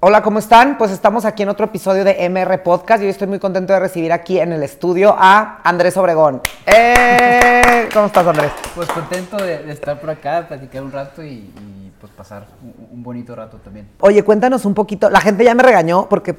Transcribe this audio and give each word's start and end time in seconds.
Hola, 0.00 0.22
¿cómo 0.22 0.38
están? 0.38 0.78
Pues 0.78 0.92
estamos 0.92 1.24
aquí 1.24 1.42
en 1.42 1.48
otro 1.48 1.64
episodio 1.64 2.04
de 2.04 2.28
MR 2.30 2.62
Podcast 2.62 3.02
y 3.02 3.06
hoy 3.06 3.10
estoy 3.10 3.26
muy 3.26 3.40
contento 3.40 3.72
de 3.72 3.80
recibir 3.80 4.12
aquí 4.12 4.38
en 4.38 4.52
el 4.52 4.62
estudio 4.62 5.12
a 5.18 5.60
Andrés 5.64 5.96
Obregón. 5.96 6.40
¡Eh! 6.66 7.88
¿Cómo 7.92 8.06
estás, 8.06 8.24
Andrés? 8.24 8.52
Pues 8.76 8.88
contento 8.90 9.36
de, 9.38 9.64
de 9.64 9.72
estar 9.72 10.00
por 10.00 10.10
acá, 10.10 10.46
platicar 10.46 10.84
un 10.84 10.92
rato 10.92 11.24
y, 11.24 11.30
y, 11.30 11.92
pues 12.00 12.12
pasar 12.12 12.46
un, 12.62 12.90
un 12.92 13.02
bonito 13.02 13.34
rato 13.34 13.56
también. 13.56 13.88
Oye, 13.98 14.22
cuéntanos 14.22 14.64
un 14.66 14.74
poquito. 14.74 15.10
La 15.10 15.20
gente 15.20 15.42
ya 15.42 15.52
me 15.56 15.64
regañó 15.64 16.08
porque 16.08 16.36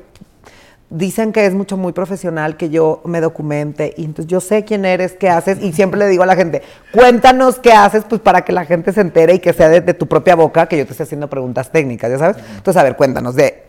dicen 0.90 1.32
que 1.32 1.46
es 1.46 1.54
mucho 1.54 1.78
muy 1.78 1.94
profesional 1.94 2.58
que 2.58 2.70
yo 2.70 3.02
me 3.06 3.22
documente 3.22 3.94
y 3.96 4.06
entonces 4.06 4.28
yo 4.28 4.40
sé 4.40 4.66
quién 4.66 4.86
eres, 4.86 5.14
qué 5.14 5.30
haces 5.30 5.62
y 5.62 5.72
siempre 5.72 6.00
le 6.00 6.08
digo 6.08 6.24
a 6.24 6.26
la 6.26 6.36
gente, 6.36 6.64
cuéntanos 6.92 7.60
qué 7.60 7.74
haces 7.74 8.06
pues 8.10 8.22
para 8.22 8.44
que 8.44 8.52
la 8.52 8.66
gente 8.66 8.92
se 8.92 9.02
entere 9.02 9.36
y 9.36 9.40
que 9.40 9.54
sea 9.54 9.70
de, 9.70 9.82
de 9.82 9.94
tu 9.94 10.08
propia 10.08 10.36
boca 10.36 10.66
que 10.66 10.78
yo 10.78 10.86
te 10.86 10.92
esté 10.92 11.04
haciendo 11.04 11.30
preguntas 11.30 11.72
técnicas, 11.72 12.10
¿ya 12.10 12.18
sabes? 12.18 12.38
Entonces, 12.56 12.80
a 12.80 12.84
ver, 12.84 12.96
cuéntanos 12.96 13.36
de 13.36 13.64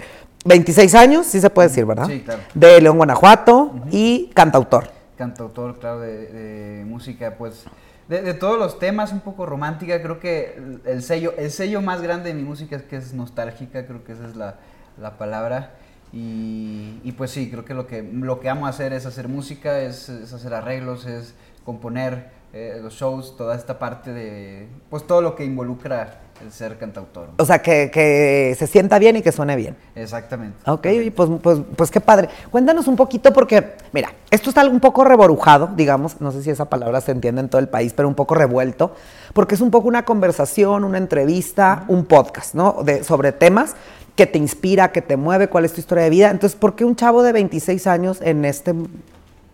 26 0.47 0.95
años, 0.95 1.27
sí 1.27 1.41
se 1.41 1.51
puede 1.51 1.69
decir, 1.69 1.85
¿verdad? 1.85 2.07
Sí, 2.07 2.21
claro. 2.21 2.41
De 2.55 2.81
León, 2.81 2.97
Guanajuato 2.97 3.75
y 3.91 4.31
cantautor. 4.33 4.89
Cantautor, 5.19 5.79
claro, 5.79 6.01
de, 6.01 6.27
de 6.29 6.85
música, 6.87 7.35
pues 7.37 7.65
de, 8.09 8.23
de, 8.23 8.33
todos 8.33 8.59
los 8.59 8.79
temas, 8.79 9.13
un 9.13 9.21
poco 9.21 9.45
romántica, 9.45 10.01
creo 10.01 10.19
que 10.19 10.55
el, 10.57 10.81
el, 10.87 11.03
sello, 11.03 11.35
el 11.37 11.51
sello 11.51 11.83
más 11.83 12.01
grande 12.01 12.31
de 12.31 12.35
mi 12.35 12.43
música 12.43 12.77
es 12.77 12.83
que 12.83 12.97
es 12.97 13.13
nostálgica, 13.13 13.85
creo 13.85 14.03
que 14.03 14.13
esa 14.13 14.27
es 14.27 14.35
la, 14.35 14.57
la 14.99 15.19
palabra. 15.19 15.75
Y, 16.13 17.01
y, 17.05 17.13
pues 17.13 17.31
sí, 17.31 17.51
creo 17.51 17.65
que 17.65 17.75
lo 17.75 17.87
que, 17.87 18.03
lo 18.03 18.41
que 18.41 18.49
amo 18.49 18.67
hacer 18.67 18.93
es 18.93 19.07
hacer 19.07 19.29
música, 19.29 19.81
es, 19.81 20.09
es 20.09 20.33
hacer 20.33 20.55
arreglos, 20.55 21.07
es 21.07 21.35
componer 21.65 22.31
eh, 22.53 22.81
los 22.83 22.95
shows, 22.95 23.37
toda 23.37 23.55
esta 23.55 23.79
parte 23.79 24.13
de, 24.13 24.67
pues 24.89 25.07
todo 25.07 25.23
lo 25.23 25.37
que 25.37 25.45
involucra 25.45 26.23
el 26.43 26.51
ser 26.51 26.79
cantautor. 26.79 27.29
O 27.39 27.45
sea, 27.45 27.63
que, 27.63 27.93
que 27.93 28.57
se 28.59 28.67
sienta 28.67 28.99
bien 28.99 29.15
y 29.17 29.23
que 29.23 29.31
suene 29.31 29.55
bien. 29.55 29.77
Exactamente. 29.95 30.59
Ok, 30.67 30.87
y 30.87 31.11
pues, 31.11 31.31
pues, 31.41 31.61
pues 31.77 31.91
qué 31.93 32.01
padre. 32.01 32.29
Cuéntanos 32.51 32.89
un 32.89 32.97
poquito 32.97 33.33
porque, 33.33 33.75
mira, 33.93 34.13
esto 34.33 34.49
está 34.49 34.67
un 34.67 34.81
poco 34.81 35.05
reborujado, 35.05 35.71
digamos, 35.77 36.21
no 36.21 36.33
sé 36.33 36.43
si 36.43 36.51
esa 36.51 36.65
palabra 36.69 37.01
se 37.01 37.13
entiende 37.13 37.41
en 37.41 37.49
todo 37.49 37.61
el 37.61 37.69
país, 37.69 37.93
pero 37.93 38.09
un 38.09 38.17
poco 38.17 38.35
revuelto, 38.35 38.97
porque 39.33 39.55
es 39.55 39.61
un 39.61 39.71
poco 39.71 39.87
una 39.87 40.05
conversación, 40.05 40.83
una 40.83 40.99
entrevista, 40.99 41.85
un 41.87 42.05
podcast, 42.05 42.55
¿no? 42.57 42.83
De, 42.83 43.05
sobre 43.05 43.31
temas 43.31 43.77
que 44.21 44.27
te 44.27 44.37
inspira, 44.37 44.93
que 44.93 45.01
te 45.01 45.17
mueve, 45.17 45.49
cuál 45.49 45.65
es 45.65 45.73
tu 45.73 45.81
historia 45.81 46.05
de 46.05 46.11
vida. 46.11 46.31
Entonces, 46.31 46.55
¿por 46.55 46.77
qué 46.77 46.85
un 46.85 46.95
chavo 46.95 47.23
de 47.23 47.33
26 47.33 47.87
años 47.87 48.21
en 48.21 48.45
este 48.45 48.75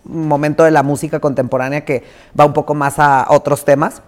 momento 0.02 0.64
de 0.64 0.72
la 0.72 0.82
música 0.82 1.20
contemporánea 1.20 1.84
que 1.84 2.02
va 2.36 2.46
un 2.46 2.52
poco 2.52 2.74
más 2.74 2.98
a 2.98 3.28
otros 3.30 3.64
temas 3.64 4.02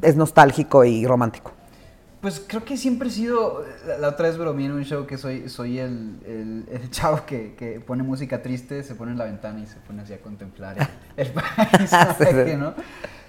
es 0.00 0.16
nostálgico 0.16 0.82
y 0.86 1.06
romántico? 1.06 1.52
Pues 2.22 2.42
creo 2.48 2.64
que 2.64 2.78
siempre 2.78 3.10
he 3.10 3.12
sido, 3.12 3.62
la 4.00 4.08
otra 4.08 4.28
vez 4.28 4.38
bromeé 4.38 4.64
en 4.64 4.72
un 4.72 4.84
show 4.86 5.06
que 5.06 5.18
soy, 5.18 5.50
soy 5.50 5.78
el, 5.78 6.20
el, 6.24 6.64
el 6.72 6.90
chavo 6.90 7.26
que, 7.26 7.54
que, 7.54 7.78
pone 7.78 8.02
música 8.02 8.40
triste, 8.40 8.82
se 8.84 8.94
pone 8.94 9.12
en 9.12 9.18
la 9.18 9.26
ventana 9.26 9.60
y 9.60 9.66
se 9.66 9.76
pone 9.80 10.00
así 10.00 10.14
a 10.14 10.22
contemplar 10.22 10.78
el, 10.78 11.26
el 11.26 11.32
país, 11.34 12.56
¿no? 12.58 12.72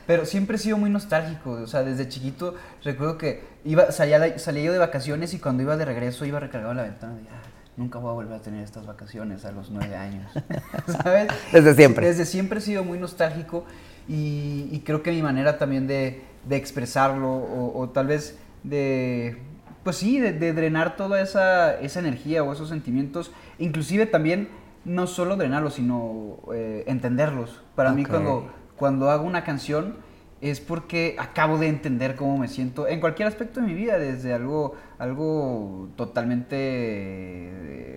Pero 0.09 0.25
siempre 0.25 0.55
he 0.55 0.59
sido 0.59 0.75
muy 0.75 0.89
nostálgico, 0.89 1.51
o 1.51 1.67
sea, 1.67 1.83
desde 1.83 2.09
chiquito 2.09 2.55
recuerdo 2.83 3.19
que 3.19 3.43
iba, 3.63 3.91
salía, 3.91 4.39
salía 4.39 4.63
yo 4.63 4.73
de 4.73 4.79
vacaciones 4.79 5.35
y 5.35 5.37
cuando 5.37 5.61
iba 5.61 5.77
de 5.77 5.85
regreso 5.85 6.25
iba 6.25 6.39
recargado 6.39 6.71
en 6.71 6.77
la 6.77 6.83
ventana 6.83 7.13
y 7.23 7.27
ah, 7.27 7.41
nunca 7.77 7.99
voy 7.99 8.09
a 8.09 8.13
volver 8.13 8.33
a 8.33 8.41
tener 8.41 8.63
estas 8.63 8.87
vacaciones 8.87 9.45
a 9.45 9.51
los 9.51 9.69
nueve 9.69 9.95
años, 9.95 10.31
¿sabes? 11.03 11.27
Desde 11.53 11.75
siempre. 11.75 12.07
Desde 12.07 12.25
siempre 12.25 12.57
he 12.57 12.61
sido 12.63 12.83
muy 12.83 12.97
nostálgico 12.97 13.65
y, 14.07 14.67
y 14.71 14.79
creo 14.79 15.03
que 15.03 15.11
mi 15.11 15.21
manera 15.21 15.59
también 15.59 15.85
de, 15.85 16.23
de 16.43 16.55
expresarlo 16.55 17.31
o, 17.31 17.79
o, 17.79 17.89
tal 17.89 18.07
vez 18.07 18.35
de, 18.63 19.37
pues 19.83 19.97
sí, 19.97 20.19
de, 20.19 20.33
de, 20.33 20.53
drenar 20.53 20.95
toda 20.95 21.21
esa, 21.21 21.79
esa 21.81 21.99
energía 21.99 22.43
o 22.43 22.51
esos 22.51 22.69
sentimientos, 22.69 23.29
inclusive 23.59 24.07
también 24.07 24.49
no 24.85 25.05
solo 25.05 25.35
drenarlos, 25.35 25.75
sino 25.75 26.39
eh, 26.51 26.83
entenderlos. 26.87 27.61
Para 27.75 27.91
okay. 27.91 28.03
mí 28.03 28.09
cuando 28.09 28.49
cuando 28.79 29.11
hago 29.11 29.25
una 29.25 29.43
canción 29.43 29.97
es 30.41 30.61
porque 30.61 31.17
acabo 31.19 31.57
de 31.57 31.67
entender 31.67 32.15
cómo 32.15 32.37
me 32.37 32.47
siento 32.47 32.87
en 32.87 33.01
cualquier 33.01 33.27
aspecto 33.27 33.59
de 33.59 33.67
mi 33.67 33.73
vida, 33.73 33.99
desde 33.99 34.33
algo, 34.33 34.75
algo 34.97 35.89
totalmente, 35.97 37.43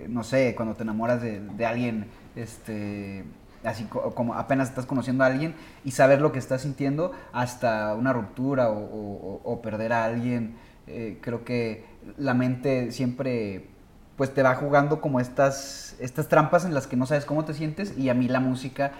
no 0.08 0.24
sé, 0.24 0.54
cuando 0.56 0.74
te 0.74 0.82
enamoras 0.82 1.22
de, 1.22 1.38
de 1.40 1.66
alguien, 1.66 2.06
este, 2.34 3.24
así 3.64 3.84
como 3.84 4.34
apenas 4.34 4.70
estás 4.70 4.86
conociendo 4.86 5.22
a 5.22 5.28
alguien 5.28 5.54
y 5.84 5.92
saber 5.92 6.20
lo 6.20 6.32
que 6.32 6.40
estás 6.40 6.62
sintiendo, 6.62 7.12
hasta 7.32 7.94
una 7.94 8.12
ruptura 8.12 8.70
o 8.70 9.60
perder 9.62 9.92
a 9.92 10.04
alguien. 10.04 10.56
Eh, 10.88 11.18
creo 11.20 11.44
que 11.44 11.84
la 12.18 12.34
mente 12.34 12.90
siempre 12.90 13.68
pues 14.16 14.34
te 14.34 14.42
va 14.42 14.54
jugando 14.56 15.00
como 15.00 15.20
estas, 15.20 15.96
estas 16.00 16.28
trampas 16.28 16.64
en 16.64 16.74
las 16.74 16.86
que 16.86 16.96
no 16.96 17.06
sabes 17.06 17.24
cómo 17.24 17.44
te 17.44 17.54
sientes 17.54 17.96
y 17.96 18.08
a 18.08 18.14
mí 18.14 18.28
la 18.28 18.40
música 18.40 18.92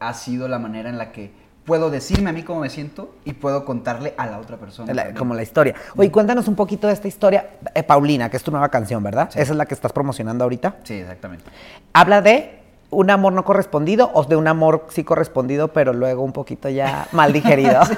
ha 0.00 0.14
sido 0.14 0.48
la 0.48 0.58
manera 0.58 0.88
en 0.88 0.98
la 0.98 1.12
que 1.12 1.32
puedo 1.68 1.90
decirme 1.90 2.30
a 2.30 2.32
mí 2.32 2.44
cómo 2.44 2.60
me 2.60 2.70
siento 2.70 3.14
y 3.26 3.34
puedo 3.34 3.66
contarle 3.66 4.14
a 4.16 4.26
la 4.26 4.38
otra 4.38 4.56
persona. 4.56 4.94
La, 4.94 5.12
como 5.12 5.34
la 5.34 5.42
historia. 5.42 5.74
Oye, 5.96 6.10
cuéntanos 6.10 6.48
un 6.48 6.56
poquito 6.56 6.86
de 6.86 6.94
esta 6.94 7.08
historia. 7.08 7.50
Eh, 7.74 7.82
Paulina, 7.82 8.30
que 8.30 8.38
es 8.38 8.42
tu 8.42 8.50
nueva 8.50 8.70
canción, 8.70 9.02
¿verdad? 9.02 9.28
Sí. 9.30 9.38
Esa 9.38 9.52
es 9.52 9.58
la 9.58 9.66
que 9.66 9.74
estás 9.74 9.92
promocionando 9.92 10.44
ahorita. 10.44 10.76
Sí, 10.84 10.94
exactamente. 10.94 11.44
Habla 11.92 12.22
de 12.22 12.58
un 12.88 13.10
amor 13.10 13.34
no 13.34 13.44
correspondido 13.44 14.10
o 14.14 14.24
de 14.24 14.36
un 14.36 14.48
amor 14.48 14.86
sí 14.88 15.04
correspondido, 15.04 15.68
pero 15.68 15.92
luego 15.92 16.22
un 16.22 16.32
poquito 16.32 16.70
ya 16.70 17.06
mal 17.12 17.34
digerido. 17.34 17.84
sí. 17.84 17.94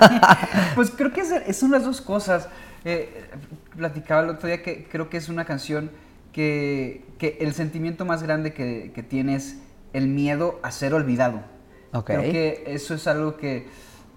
Pues 0.75 0.91
creo 0.91 1.13
que 1.13 1.21
es, 1.21 1.31
es 1.31 1.63
unas 1.63 1.85
dos 1.85 2.01
cosas. 2.01 2.49
Eh, 2.85 3.31
platicaba 3.77 4.23
el 4.23 4.31
otro 4.31 4.49
día 4.49 4.65
que 4.65 4.89
creo 4.91 5.09
que 5.09 5.17
es 5.17 5.29
una 5.29 5.45
canción 5.45 5.93
que, 6.33 7.05
que 7.19 7.39
el 7.41 7.55
sentimiento 7.55 8.05
más 8.05 8.25
grande 8.25 8.53
que, 8.53 8.91
que 8.97 9.05
tiene 9.05 9.37
es 9.37 9.59
el 9.93 10.09
miedo 10.09 10.59
a 10.65 10.73
ser 10.73 10.93
olvidado. 10.93 11.43
Okay. 11.93 12.17
Creo 12.17 12.33
que 12.33 12.65
eso 12.67 12.95
es 12.95 13.07
algo 13.07 13.37
que, 13.37 13.69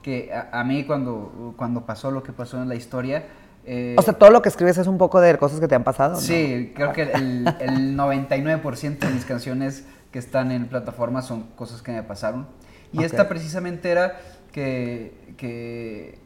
que 0.01 0.31
a, 0.33 0.59
a, 0.59 0.63
mí 0.63 0.85
cuando, 0.85 1.53
cuando 1.57 1.85
pasó 1.85 2.11
lo 2.11 2.23
que 2.23 2.31
pasó 2.31 2.61
en 2.61 2.69
la 2.69 2.75
historia... 2.75 3.25
Eh, 3.65 3.95
o 3.97 4.01
sea, 4.01 4.13
todo 4.13 4.29
lo 4.29 4.41
que 4.41 4.49
escribes 4.49 4.77
es 4.77 4.87
un 4.87 4.97
poco 4.97 5.21
de 5.21 5.37
cosas 5.37 5.59
que 5.59 5.67
te 5.67 5.75
han 5.75 5.83
pasado. 5.83 6.17
Sí, 6.17 6.69
¿no? 6.69 6.75
creo 6.75 6.93
que 6.93 7.03
el, 7.13 7.47
el 7.59 7.97
99% 7.97 8.99
de 8.99 9.09
mis 9.09 9.25
canciones 9.25 9.85
que 10.11 10.19
están 10.19 10.51
en 10.51 10.67
plataformas 10.67 11.25
son 11.25 11.43
cosas 11.55 11.81
que 11.81 11.91
me 11.91 12.03
pasaron. 12.03 12.47
Y 12.91 12.97
okay. 12.97 13.07
esta 13.07 13.27
precisamente 13.27 13.89
era 13.89 14.19
que, 14.51 15.33
que 15.37 16.19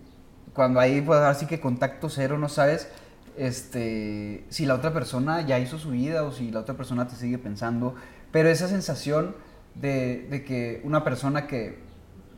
cuando 0.53 0.79
hay, 0.79 1.01
pues 1.01 1.19
así 1.19 1.45
que 1.45 1.59
contacto 1.59 2.09
cero, 2.09 2.37
no 2.37 2.49
sabes 2.49 2.89
este, 3.37 4.43
si 4.49 4.65
la 4.65 4.73
otra 4.73 4.91
persona 4.91 5.41
ya 5.41 5.59
hizo 5.59 5.77
su 5.77 5.91
vida 5.91 6.23
o 6.23 6.31
si 6.31 6.51
la 6.51 6.59
otra 6.59 6.75
persona 6.75 7.07
te 7.07 7.15
sigue 7.15 7.37
pensando. 7.37 7.95
Pero 8.31 8.49
esa 8.49 8.67
sensación 8.67 9.35
de, 9.81 10.27
de 10.29 10.43
que 10.43 10.81
una 10.83 11.03
persona 11.03 11.47
que, 11.47 11.79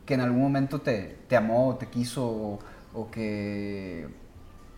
que, 0.05 0.13
en 0.13 0.21
algún 0.21 0.41
momento 0.41 0.81
te, 0.81 1.17
te 1.27 1.35
amó 1.35 1.77
te 1.79 1.87
quiso 1.87 2.25
o, 2.27 2.59
o 2.93 3.11
que, 3.11 4.07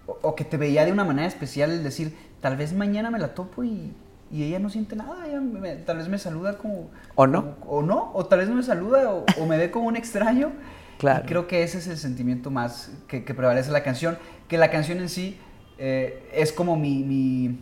o, 0.08 0.18
o, 0.22 0.36
que 0.36 0.44
te 0.44 0.58
veía 0.58 0.86
de 0.86 0.92
una 0.92 1.04
manera 1.04 1.28
especial, 1.28 1.72
el 1.72 1.84
decir, 1.84 2.16
tal 2.42 2.58
vez 2.58 2.74
mañana 2.74 3.10
me 3.12 3.20
la 3.20 3.34
topo 3.34 3.64
y, 3.64 3.94
y 4.32 4.44
ella 4.44 4.60
no 4.60 4.70
siente 4.70 4.96
nada, 4.96 5.28
ella 5.28 5.42
me, 5.42 5.76
tal 5.76 5.98
vez 5.98 6.08
me 6.08 6.18
saluda 6.18 6.58
como... 6.58 6.90
¿O 7.16 7.28
no? 7.28 7.60
Como, 7.60 7.72
o 7.72 7.82
no, 7.82 8.12
o 8.14 8.26
tal 8.26 8.40
vez 8.40 8.50
no 8.50 8.56
me 8.56 8.64
saluda 8.64 9.12
o, 9.12 9.26
o 9.40 9.46
me 9.46 9.58
ve 9.58 9.72
como 9.72 9.88
un 9.88 9.96
extraño. 9.96 10.52
Claro. 11.02 11.24
Y 11.24 11.28
creo 11.30 11.48
que 11.48 11.64
ese 11.64 11.80
es 11.80 11.88
el 11.88 11.98
sentimiento 11.98 12.52
más 12.52 12.92
que, 13.08 13.24
que 13.24 13.34
prevalece 13.34 13.70
en 13.70 13.74
la 13.74 13.82
canción, 13.82 14.20
que 14.48 14.60
la 14.60 14.70
canción 14.70 15.00
en 15.00 15.10
sí 15.10 15.36
eh, 15.80 16.30
es 16.32 16.54
como 16.54 16.78
mi, 16.78 17.04
mi, 17.04 17.60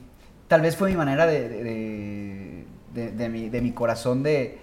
Tal 0.50 0.62
vez 0.62 0.76
fue 0.76 0.90
mi 0.90 0.98
manera 0.98 1.28
de, 1.28 1.48
de, 1.48 2.66
de, 2.94 3.12
de 3.12 3.30
mi, 3.30 3.50
mi 3.50 3.72
corazón 3.72 4.24
de 4.24 4.58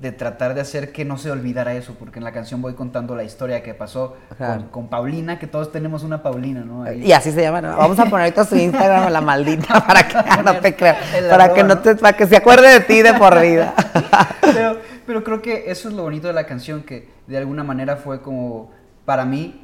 de 0.00 0.12
tratar 0.12 0.54
de 0.54 0.60
hacer 0.60 0.92
que 0.92 1.04
no 1.04 1.18
se 1.18 1.30
olvidara 1.30 1.74
eso, 1.74 1.96
porque 1.98 2.20
en 2.20 2.24
la 2.24 2.32
canción 2.32 2.62
voy 2.62 2.74
contando 2.74 3.16
la 3.16 3.24
historia 3.24 3.62
que 3.64 3.74
pasó 3.74 4.16
con, 4.36 4.68
con, 4.68 4.88
Paulina, 4.88 5.40
que 5.40 5.48
todos 5.48 5.72
tenemos 5.72 6.04
una 6.04 6.22
Paulina, 6.22 6.60
¿no? 6.60 6.84
Ahí. 6.84 7.04
Y 7.04 7.12
así 7.12 7.32
se 7.32 7.42
llama, 7.42 7.60
¿no? 7.60 7.76
Vamos 7.76 7.98
a 7.98 8.04
poner 8.04 8.26
ahorita 8.26 8.44
su 8.44 8.56
Instagram, 8.56 9.10
la 9.10 9.20
maldita, 9.20 9.84
para 9.86 10.06
que 10.06 10.42
no 10.44 10.56
te 10.60 10.76
creas, 10.76 10.98
para 11.28 11.52
que 11.52 11.64
no 11.64 11.78
te, 11.78 11.96
para 11.96 12.16
que 12.16 12.26
se 12.26 12.36
acuerde 12.36 12.68
de 12.68 12.80
ti 12.80 13.02
de 13.02 13.14
por 13.14 13.40
vida. 13.40 13.74
Pero, 14.40 14.78
pero 15.06 15.24
creo 15.24 15.42
que 15.42 15.70
eso 15.70 15.88
es 15.88 15.94
lo 15.94 16.02
bonito 16.02 16.26
de 16.26 16.32
la 16.32 16.46
canción, 16.46 16.82
que 16.82 17.08
de 17.26 17.36
alguna 17.36 17.64
manera 17.64 17.96
fue 17.96 18.22
como, 18.22 18.70
para 19.04 19.26
mí, 19.26 19.62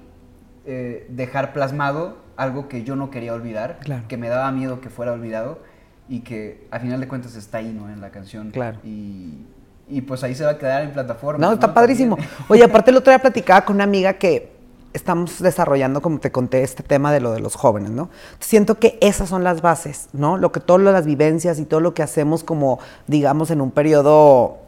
eh, 0.67 1.07
dejar 1.09 1.53
plasmado 1.55 2.19
algo 2.37 2.69
que 2.69 2.85
yo 2.85 2.95
no 2.97 3.11
quería 3.11 3.33
olvidar, 3.33 3.79
claro. 3.81 4.05
que 4.07 4.17
me 4.19 4.29
daba 4.29 4.51
miedo 4.53 4.81
que 4.81 4.91
fuera 4.91 5.13
olvidado, 5.13 5.61
y 6.09 6.21
que 6.21 6.67
a 6.71 6.81
final 6.81 7.01
de 7.01 7.09
cuentas 7.09 7.35
está 7.35 7.59
ahí, 7.59 7.73
¿no? 7.73 7.89
En 7.89 8.01
la 8.01 8.11
canción. 8.11 8.51
Claro. 8.51 8.79
Y, 8.85 9.47
y 9.89 10.01
pues 10.01 10.23
ahí 10.25 10.35
se 10.35 10.45
va 10.45 10.53
a 10.53 10.59
quedar 10.59 10.83
en 10.83 10.93
plataforma. 10.93 11.47
No, 11.47 11.53
está 11.53 11.69
¿no? 11.69 11.75
padrísimo. 11.75 12.17
Oye, 12.49 12.65
aparte 12.65 12.91
el 12.91 12.97
otro 12.97 13.11
día 13.11 13.19
platicaba 13.19 13.65
con 13.65 13.77
una 13.77 13.85
amiga 13.85 14.15
que 14.15 14.53
estamos 14.93 15.43
desarrollando, 15.43 16.01
como 16.01 16.21
te 16.21 16.31
conté, 16.31 16.63
este 16.63 16.83
tema 16.83 17.13
de 17.13 17.21
lo 17.21 17.33
de 17.33 17.41
los 17.41 17.57
jóvenes, 17.57 17.91
¿no? 17.91 18.11
Siento 18.39 18.77
que 18.77 18.97
esas 19.01 19.29
son 19.29 19.45
las 19.45 19.61
bases, 19.61 20.09
¿no? 20.13 20.39
Lo 20.39 20.53
que 20.53 20.61
todas 20.61 20.83
las 20.83 21.05
vivencias 21.05 21.59
y 21.59 21.65
todo 21.65 21.81
lo 21.81 21.95
que 21.95 22.03
hacemos 22.03 22.45
como, 22.45 22.79
digamos, 23.09 23.51
en 23.51 23.61
un 23.61 23.73
periodo 23.73 24.59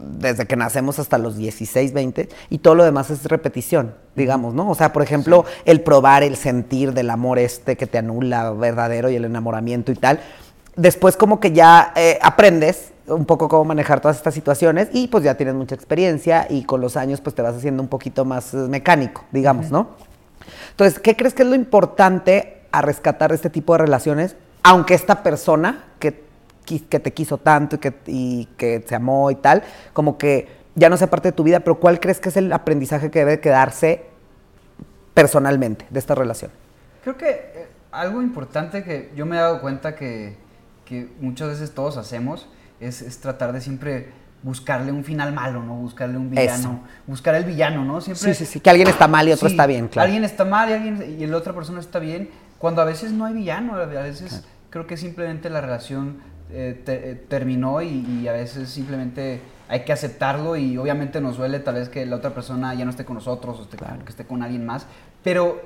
desde 0.00 0.46
que 0.46 0.56
nacemos 0.56 0.98
hasta 0.98 1.16
los 1.16 1.36
16, 1.36 1.92
20, 1.92 2.28
y 2.50 2.58
todo 2.58 2.74
lo 2.74 2.84
demás 2.84 3.10
es 3.10 3.24
repetición, 3.24 3.94
digamos, 4.14 4.54
¿no? 4.54 4.70
O 4.70 4.74
sea, 4.74 4.92
por 4.92 5.02
ejemplo, 5.02 5.44
sí. 5.46 5.62
el 5.64 5.80
probar, 5.80 6.22
el 6.22 6.36
sentir 6.36 6.92
del 6.92 7.08
amor 7.10 7.38
este 7.38 7.76
que 7.76 7.86
te 7.86 7.98
anula 7.98 8.50
verdadero 8.52 9.08
y 9.08 9.16
el 9.16 9.24
enamoramiento 9.24 9.92
y 9.92 9.96
tal, 9.96 10.20
después 10.76 11.16
como 11.16 11.40
que 11.40 11.52
ya 11.52 11.92
eh, 11.96 12.18
aprendes 12.22 12.92
un 13.06 13.24
poco 13.26 13.48
cómo 13.48 13.64
manejar 13.64 14.00
todas 14.00 14.16
estas 14.16 14.34
situaciones 14.34 14.88
y 14.92 15.08
pues 15.08 15.24
ya 15.24 15.34
tienes 15.36 15.54
mucha 15.54 15.74
experiencia 15.74 16.46
y 16.48 16.64
con 16.64 16.80
los 16.80 16.96
años 16.96 17.20
pues 17.20 17.34
te 17.34 17.42
vas 17.42 17.54
haciendo 17.54 17.82
un 17.82 17.88
poquito 17.88 18.24
más 18.24 18.54
eh, 18.54 18.56
mecánico, 18.56 19.24
digamos, 19.30 19.70
¿no? 19.70 19.88
Entonces, 20.70 20.98
¿qué 20.98 21.16
crees 21.16 21.34
que 21.34 21.42
es 21.42 21.48
lo 21.48 21.54
importante 21.54 22.62
a 22.72 22.82
rescatar 22.82 23.32
este 23.32 23.50
tipo 23.50 23.74
de 23.74 23.78
relaciones? 23.78 24.36
Aunque 24.62 24.94
esta 24.94 25.22
persona 25.22 25.84
que, 25.98 26.24
que 26.64 27.00
te 27.00 27.12
quiso 27.12 27.38
tanto 27.38 27.76
y 27.76 27.78
que, 27.78 27.94
y 28.06 28.46
que 28.56 28.84
se 28.86 28.94
amó 28.94 29.30
y 29.30 29.36
tal, 29.36 29.62
como 29.92 30.18
que 30.18 30.48
ya 30.74 30.88
no 30.88 30.96
sea 30.96 31.08
parte 31.08 31.28
de 31.28 31.32
tu 31.32 31.44
vida, 31.44 31.60
pero 31.60 31.78
¿cuál 31.78 32.00
crees 32.00 32.20
que 32.20 32.30
es 32.30 32.36
el 32.36 32.52
aprendizaje 32.52 33.10
que 33.10 33.20
debe 33.20 33.40
quedarse 33.40 34.06
personalmente 35.12 35.86
de 35.90 35.98
esta 35.98 36.14
relación? 36.14 36.50
Creo 37.02 37.16
que 37.16 37.30
eh, 37.30 37.68
algo 37.92 38.22
importante 38.22 38.82
que 38.82 39.12
yo 39.14 39.26
me 39.26 39.36
he 39.36 39.40
dado 39.40 39.60
cuenta 39.60 39.94
que, 39.94 40.36
que 40.84 41.08
muchas 41.20 41.48
veces 41.48 41.72
todos 41.72 41.96
hacemos 41.96 42.48
es, 42.84 43.02
es, 43.02 43.18
tratar 43.18 43.52
de 43.52 43.60
siempre 43.60 44.08
buscarle 44.42 44.92
un 44.92 45.04
final 45.04 45.32
malo, 45.32 45.62
¿no? 45.62 45.74
Buscarle 45.76 46.18
un 46.18 46.30
villano, 46.30 46.82
buscar 47.06 47.34
el 47.34 47.44
villano, 47.44 47.84
¿no? 47.84 48.00
Siempre, 48.00 48.34
sí, 48.34 48.44
sí, 48.44 48.52
sí, 48.52 48.60
que 48.60 48.70
alguien 48.70 48.88
está 48.88 49.08
mal 49.08 49.26
y 49.28 49.32
otro 49.32 49.48
está 49.48 49.66
bien, 49.66 49.88
claro. 49.88 50.04
Alguien 50.04 50.24
está 50.24 50.44
mal 50.44 50.68
y, 50.68 50.72
alguien, 50.74 51.16
y 51.18 51.26
la 51.26 51.36
otra 51.36 51.54
persona 51.54 51.80
está 51.80 51.98
bien, 51.98 52.30
cuando 52.58 52.82
a 52.82 52.84
veces 52.84 53.12
no 53.12 53.24
hay 53.24 53.34
villano, 53.34 53.74
a 53.74 53.86
veces 53.86 54.44
creo 54.70 54.86
que 54.86 54.96
simplemente 54.96 55.48
la 55.48 55.60
relación 55.60 56.18
eh, 56.50 56.82
eh, 56.86 57.24
terminó 57.28 57.80
y, 57.80 57.88
y, 57.88 58.28
a 58.28 58.32
veces 58.32 58.68
simplemente 58.68 59.40
hay 59.68 59.84
que 59.84 59.92
aceptarlo 59.92 60.56
y 60.56 60.76
obviamente 60.76 61.20
nos 61.20 61.38
duele 61.38 61.58
tal 61.58 61.76
vez 61.76 61.88
que 61.88 62.04
la 62.04 62.16
otra 62.16 62.34
persona 62.34 62.74
ya 62.74 62.84
no 62.84 62.90
esté 62.90 63.04
con 63.04 63.14
nosotros 63.14 63.58
o 63.58 63.62
esté, 63.62 63.78
claro. 63.78 64.04
que 64.04 64.10
esté 64.10 64.26
con 64.26 64.42
alguien 64.42 64.66
más, 64.66 64.86
pero 65.22 65.62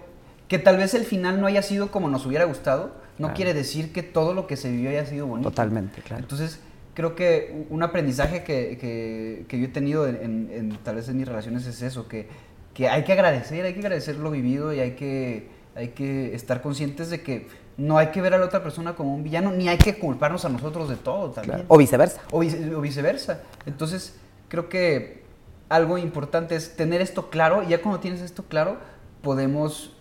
que 0.46 0.58
tal 0.58 0.76
vez 0.76 0.94
el 0.94 1.04
final 1.04 1.40
no 1.40 1.46
haya 1.46 1.62
sido 1.62 1.90
como 1.90 2.08
nos 2.08 2.24
hubiera 2.26 2.44
gustado, 2.44 2.92
no 3.18 3.26
claro. 3.26 3.34
quiere 3.34 3.54
decir 3.54 3.92
que 3.92 4.02
todo 4.02 4.34
lo 4.34 4.46
que 4.46 4.56
se 4.56 4.70
vivió 4.70 4.90
haya 4.90 5.04
sido 5.04 5.26
bonito. 5.26 5.50
Totalmente, 5.50 6.00
claro. 6.00 6.22
Entonces, 6.22 6.60
creo 6.98 7.14
que 7.14 7.64
un 7.70 7.84
aprendizaje 7.84 8.42
que, 8.42 8.76
que, 8.76 9.44
que 9.46 9.60
yo 9.60 9.66
he 9.66 9.68
tenido 9.68 10.08
en, 10.08 10.16
en, 10.16 10.50
en, 10.50 10.78
tal 10.78 10.96
vez 10.96 11.08
en 11.08 11.16
mis 11.16 11.28
relaciones 11.28 11.64
es 11.64 11.80
eso, 11.80 12.08
que, 12.08 12.26
que 12.74 12.88
hay 12.88 13.04
que 13.04 13.12
agradecer, 13.12 13.64
hay 13.64 13.72
que 13.72 13.78
agradecer 13.78 14.16
lo 14.16 14.32
vivido 14.32 14.74
y 14.74 14.80
hay 14.80 14.96
que, 14.96 15.46
hay 15.76 15.90
que 15.90 16.34
estar 16.34 16.60
conscientes 16.60 17.08
de 17.08 17.22
que 17.22 17.46
no 17.76 17.98
hay 17.98 18.08
que 18.08 18.20
ver 18.20 18.34
a 18.34 18.38
la 18.38 18.46
otra 18.46 18.64
persona 18.64 18.96
como 18.96 19.14
un 19.14 19.22
villano, 19.22 19.52
ni 19.52 19.68
hay 19.68 19.78
que 19.78 19.96
culparnos 19.96 20.44
a 20.44 20.48
nosotros 20.48 20.88
de 20.88 20.96
todo 20.96 21.30
también. 21.30 21.58
Claro. 21.58 21.64
O 21.68 21.78
viceversa. 21.78 22.20
O, 22.32 22.40
vice, 22.40 22.74
o, 22.74 22.80
viceversa. 22.80 23.42
Entonces, 23.64 24.16
creo 24.48 24.68
que 24.68 25.22
algo 25.68 25.98
importante 25.98 26.56
es 26.56 26.74
tener 26.74 27.00
esto 27.00 27.30
claro, 27.30 27.62
y 27.62 27.68
ya 27.68 27.80
cuando 27.80 28.00
tienes 28.00 28.22
esto 28.22 28.42
claro, 28.48 28.76
podemos, 29.22 29.94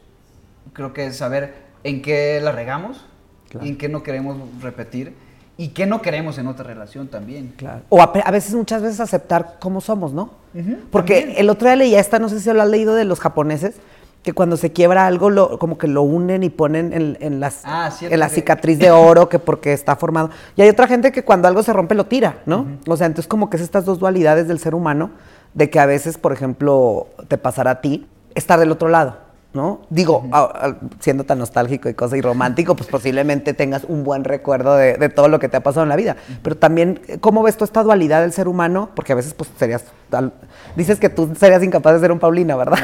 creo 0.73 0.93
que 0.93 1.13
saber 1.13 1.53
en 1.83 2.01
qué 2.01 2.41
la 2.41 2.53
regamos, 2.53 3.05
claro. 3.50 3.67
y 3.67 3.69
en 3.69 3.77
qué 3.77 3.88
no 3.88 4.01
queremos 4.01 4.35
repetir, 4.63 5.26
y 5.57 5.69
qué 5.69 5.86
no 5.86 6.01
queremos 6.01 6.38
en 6.38 6.48
otra 6.48 6.63
relación 6.63 7.07
también. 7.07 7.54
Claro. 7.57 7.81
O 7.89 8.01
a, 8.01 8.06
a 8.24 8.31
veces, 8.31 8.54
muchas 8.54 8.81
veces 8.81 9.00
aceptar 9.00 9.56
cómo 9.59 9.81
somos, 9.81 10.13
¿no? 10.13 10.30
Uh 10.54 10.59
-huh, 10.59 10.77
Porque 10.92 11.19
también. 11.21 11.39
el 11.39 11.50
otro 11.50 11.68
día 11.68 11.75
leía 11.75 12.00
esta, 12.00 12.19
no 12.19 12.30
sé 12.30 12.39
si 12.39 12.51
lo 12.54 12.62
has 12.62 12.69
leído 12.69 12.95
de 12.95 13.06
los 13.06 13.19
japoneses, 13.19 13.75
que 14.24 14.33
cuando 14.33 14.57
se 14.57 14.71
quiebra 14.71 15.07
algo, 15.07 15.30
lo, 15.30 15.57
como 15.57 15.77
que 15.77 15.88
lo 15.88 16.01
unen 16.01 16.44
y 16.44 16.50
ponen 16.50 16.92
en, 16.94 17.18
en 17.21 17.39
las, 17.39 17.62
ah, 17.63 17.89
en 18.01 18.19
la 18.19 18.27
cicatriz 18.30 18.77
de 18.77 18.92
oro, 18.92 19.30
que 19.30 19.39
porque 19.39 19.71
está 19.74 19.95
formado. 19.95 20.30
Y 20.56 20.62
hay 20.62 20.69
otra 20.69 20.86
gente 20.88 21.12
que 21.12 21.24
cuando 21.24 21.48
algo 21.48 21.63
se 21.63 21.71
rompe 21.71 21.95
lo 21.95 22.06
tira, 22.07 22.39
¿no? 22.45 22.60
Uh 22.60 22.65
-huh. 22.65 22.92
O 22.94 22.98
sea, 22.98 23.07
entonces 23.07 23.27
como 23.27 23.50
que 23.50 23.57
es 23.57 23.63
estas 23.63 23.86
dos 23.86 24.00
dualidades 24.00 24.48
del 24.48 24.60
ser 24.60 24.75
humano, 24.75 25.12
de 25.53 25.69
que 25.69 25.80
a 25.80 25.86
veces, 25.86 26.18
por 26.18 26.33
ejemplo, 26.33 27.07
te 27.30 27.38
pasará 27.38 27.71
a 27.71 27.81
ti 27.81 28.06
estar 28.36 28.60
del 28.60 28.71
otro 28.71 28.89
lado, 28.89 29.18
¿no? 29.53 29.81
Digo, 29.89 30.19
uh 30.19 30.29
-huh. 30.29 30.33
a, 30.33 30.67
a, 30.67 30.77
siendo 30.99 31.23
tan 31.23 31.39
nostálgico 31.39 31.89
y 31.89 31.94
cosa 31.94 32.17
y 32.17 32.21
romántico, 32.21 32.75
pues 32.75 32.89
posiblemente 32.89 33.53
tengas 33.53 33.83
un 33.85 34.03
buen 34.03 34.23
recuerdo 34.23 34.75
de, 34.75 34.97
de, 34.97 35.09
todo 35.09 35.27
lo 35.27 35.39
que 35.39 35.49
te 35.49 35.57
ha 35.57 35.61
pasado 35.61 35.83
en 35.83 35.89
la 35.89 35.95
vida. 35.95 36.15
Uh 36.17 36.31
-huh. 36.33 36.38
Pero 36.44 36.57
también, 36.57 37.01
¿cómo 37.21 37.44
ves 37.44 37.57
tú 37.57 37.63
esta 37.63 37.83
dualidad 37.83 38.21
del 38.21 38.33
ser 38.33 38.47
humano? 38.47 38.89
Porque 38.95 39.13
a 39.13 39.15
veces, 39.15 39.33
pues, 39.33 39.49
serías... 39.57 39.85
Tal, 40.09 40.31
dices 40.75 40.99
que 40.99 41.09
tú 41.09 41.33
serías 41.38 41.61
incapaz 41.63 41.95
de 41.95 41.99
ser 41.99 42.11
un 42.13 42.19
Paulina, 42.19 42.55
¿verdad? 42.55 42.77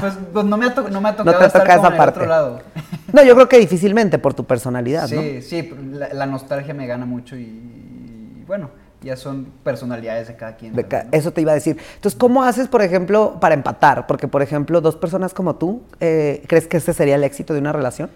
Pues, 0.00 0.14
pues 0.32 0.44
no, 0.44 0.58
me 0.58 0.66
ha 0.66 0.74
no, 0.74 1.00
me 1.00 1.08
ha 1.08 1.16
tocado 1.16 1.32
no 1.32 1.38
te 1.38 1.46
estar 1.46 1.62
toca 1.62 1.76
como 1.76 1.88
esa 1.88 1.96
parte. 1.96 2.20
otro 2.20 2.28
lado. 2.28 2.60
No, 3.12 3.22
yo 3.22 3.34
creo 3.34 3.48
que 3.48 3.58
difícilmente 3.58 4.18
por 4.18 4.34
tu 4.34 4.44
personalidad, 4.44 5.06
sí, 5.06 5.14
¿no? 5.14 5.22
Sí, 5.40 5.74
la, 5.92 6.12
la, 6.12 6.26
nostalgia 6.26 6.74
me 6.74 6.86
gana 6.86 7.06
mucho 7.06 7.36
y, 7.36 7.44
y 7.44 8.44
bueno 8.46 8.68
ya 9.06 9.16
son 9.16 9.46
personalidades 9.64 10.28
de 10.28 10.36
cada 10.36 10.56
quien. 10.56 10.74
De 10.74 10.84
ca 10.84 11.04
¿no? 11.04 11.10
Eso 11.12 11.32
te 11.32 11.40
iba 11.40 11.52
a 11.52 11.54
decir. 11.54 11.78
Entonces, 11.94 12.18
¿cómo 12.18 12.42
haces, 12.42 12.68
por 12.68 12.82
ejemplo, 12.82 13.38
para 13.40 13.54
empatar? 13.54 14.06
Porque, 14.06 14.28
por 14.28 14.42
ejemplo, 14.42 14.80
dos 14.80 14.96
personas 14.96 15.32
como 15.32 15.56
tú, 15.56 15.82
eh, 16.00 16.42
¿crees 16.46 16.66
que 16.66 16.76
ese 16.76 16.92
sería 16.92 17.14
el 17.14 17.24
éxito 17.24 17.54
de 17.54 17.60
una 17.60 17.72
relación? 17.72 18.10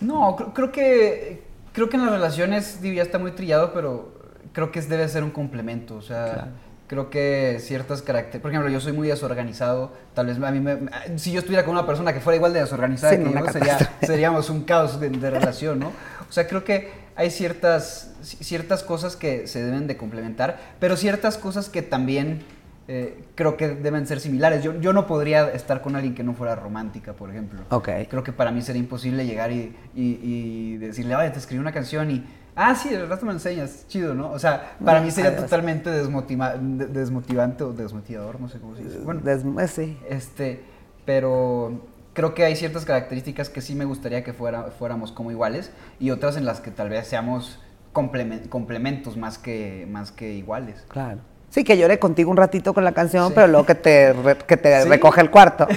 No, 0.00 0.34
creo, 0.36 0.54
creo, 0.54 0.72
que 0.72 1.42
creo 1.72 1.88
que 1.88 1.96
en 1.96 2.02
las 2.04 2.12
relaciones 2.12 2.80
ya 2.82 3.02
está 3.02 3.18
muy 3.18 3.32
trillado, 3.32 3.72
pero 3.72 4.12
creo 4.52 4.72
que 4.72 4.80
debe 4.80 5.08
ser 5.08 5.22
un 5.22 5.30
complemento. 5.30 5.96
O 5.96 6.02
sea, 6.02 6.32
claro. 6.32 6.48
creo 6.86 7.10
que 7.10 7.58
ciertas 7.60 8.02
características. 8.02 8.42
Por 8.42 8.50
ejemplo, 8.50 8.70
yo 8.70 8.80
soy 8.80 8.92
muy 8.92 9.08
desorganizado. 9.08 9.92
Tal 10.14 10.26
vez 10.26 10.42
a 10.42 10.50
mí 10.50 10.60
me, 10.60 10.78
si 11.16 11.32
yo 11.32 11.40
estuviera 11.40 11.64
con 11.64 11.74
una 11.74 11.86
persona 11.86 12.12
que 12.12 12.20
fuera 12.20 12.36
igual 12.36 12.52
de 12.52 12.60
desorganizada 12.60 13.14
sí, 13.16 13.22
que 13.22 13.32
yo, 13.32 13.52
sería, 13.52 13.78
seríamos 14.02 14.50
un 14.50 14.64
caos 14.64 14.98
de, 14.98 15.10
de 15.10 15.30
relación, 15.30 15.78
¿no? 15.78 15.88
O 16.28 16.32
sea, 16.32 16.46
creo 16.46 16.64
que 16.64 17.07
hay 17.18 17.32
ciertas, 17.32 18.12
ciertas 18.22 18.84
cosas 18.84 19.16
que 19.16 19.48
se 19.48 19.60
deben 19.62 19.88
de 19.88 19.96
complementar, 19.96 20.56
pero 20.78 20.96
ciertas 20.96 21.36
cosas 21.36 21.68
que 21.68 21.82
también 21.82 22.44
eh, 22.86 23.24
creo 23.34 23.56
que 23.56 23.70
deben 23.70 24.06
ser 24.06 24.20
similares. 24.20 24.62
Yo, 24.62 24.80
yo 24.80 24.92
no 24.92 25.08
podría 25.08 25.48
estar 25.48 25.82
con 25.82 25.96
alguien 25.96 26.14
que 26.14 26.22
no 26.22 26.34
fuera 26.34 26.54
romántica, 26.54 27.14
por 27.14 27.30
ejemplo. 27.30 27.62
Okay. 27.70 28.06
Creo 28.06 28.22
que 28.22 28.32
para 28.32 28.52
mí 28.52 28.62
sería 28.62 28.80
imposible 28.80 29.26
llegar 29.26 29.50
y, 29.50 29.74
y, 29.96 30.20
y 30.22 30.76
decirle, 30.76 31.16
oye, 31.16 31.30
te 31.30 31.40
escribí 31.40 31.60
una 31.60 31.72
canción 31.72 32.08
y, 32.08 32.24
ah, 32.54 32.76
sí, 32.76 32.90
el 32.94 33.08
rato 33.08 33.26
me 33.26 33.32
enseñas, 33.32 33.84
chido, 33.88 34.14
¿no? 34.14 34.30
O 34.30 34.38
sea, 34.38 34.76
para 34.84 35.00
no, 35.00 35.06
mí 35.06 35.10
sería 35.10 35.36
totalmente 35.36 35.90
desmotiva 35.90 36.54
desmotivante 36.56 37.64
o 37.64 37.72
desmotivador, 37.72 38.40
no 38.40 38.48
sé 38.48 38.60
cómo 38.60 38.76
se 38.76 38.84
dice. 38.84 38.98
Bueno, 39.00 39.22
Des 39.22 39.42
sí. 39.72 39.98
Este, 40.08 40.62
pero 41.04 41.82
creo 42.18 42.34
que 42.34 42.44
hay 42.44 42.56
ciertas 42.56 42.84
características 42.84 43.48
que 43.48 43.60
sí 43.60 43.76
me 43.76 43.84
gustaría 43.84 44.24
que 44.24 44.32
fuera, 44.32 44.72
fuéramos 44.76 45.12
como 45.12 45.30
iguales 45.30 45.70
y 46.00 46.10
otras 46.10 46.36
en 46.36 46.44
las 46.44 46.58
que 46.58 46.72
tal 46.72 46.88
vez 46.88 47.06
seamos 47.06 47.60
complement, 47.92 48.48
complementos 48.48 49.16
más 49.16 49.38
que, 49.38 49.86
más 49.88 50.10
que 50.10 50.32
iguales. 50.32 50.84
Claro. 50.88 51.20
Sí, 51.50 51.62
que 51.62 51.78
llore 51.78 52.00
contigo 52.00 52.32
un 52.32 52.36
ratito 52.36 52.74
con 52.74 52.82
la 52.82 52.90
canción, 52.90 53.28
sí. 53.28 53.34
pero 53.36 53.46
luego 53.46 53.66
que 53.66 53.76
te, 53.76 54.12
re, 54.14 54.36
que 54.36 54.56
te 54.56 54.82
¿Sí? 54.82 54.88
recoge 54.88 55.20
el 55.20 55.30
cuarto. 55.30 55.68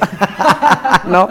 ¿No? 1.06 1.30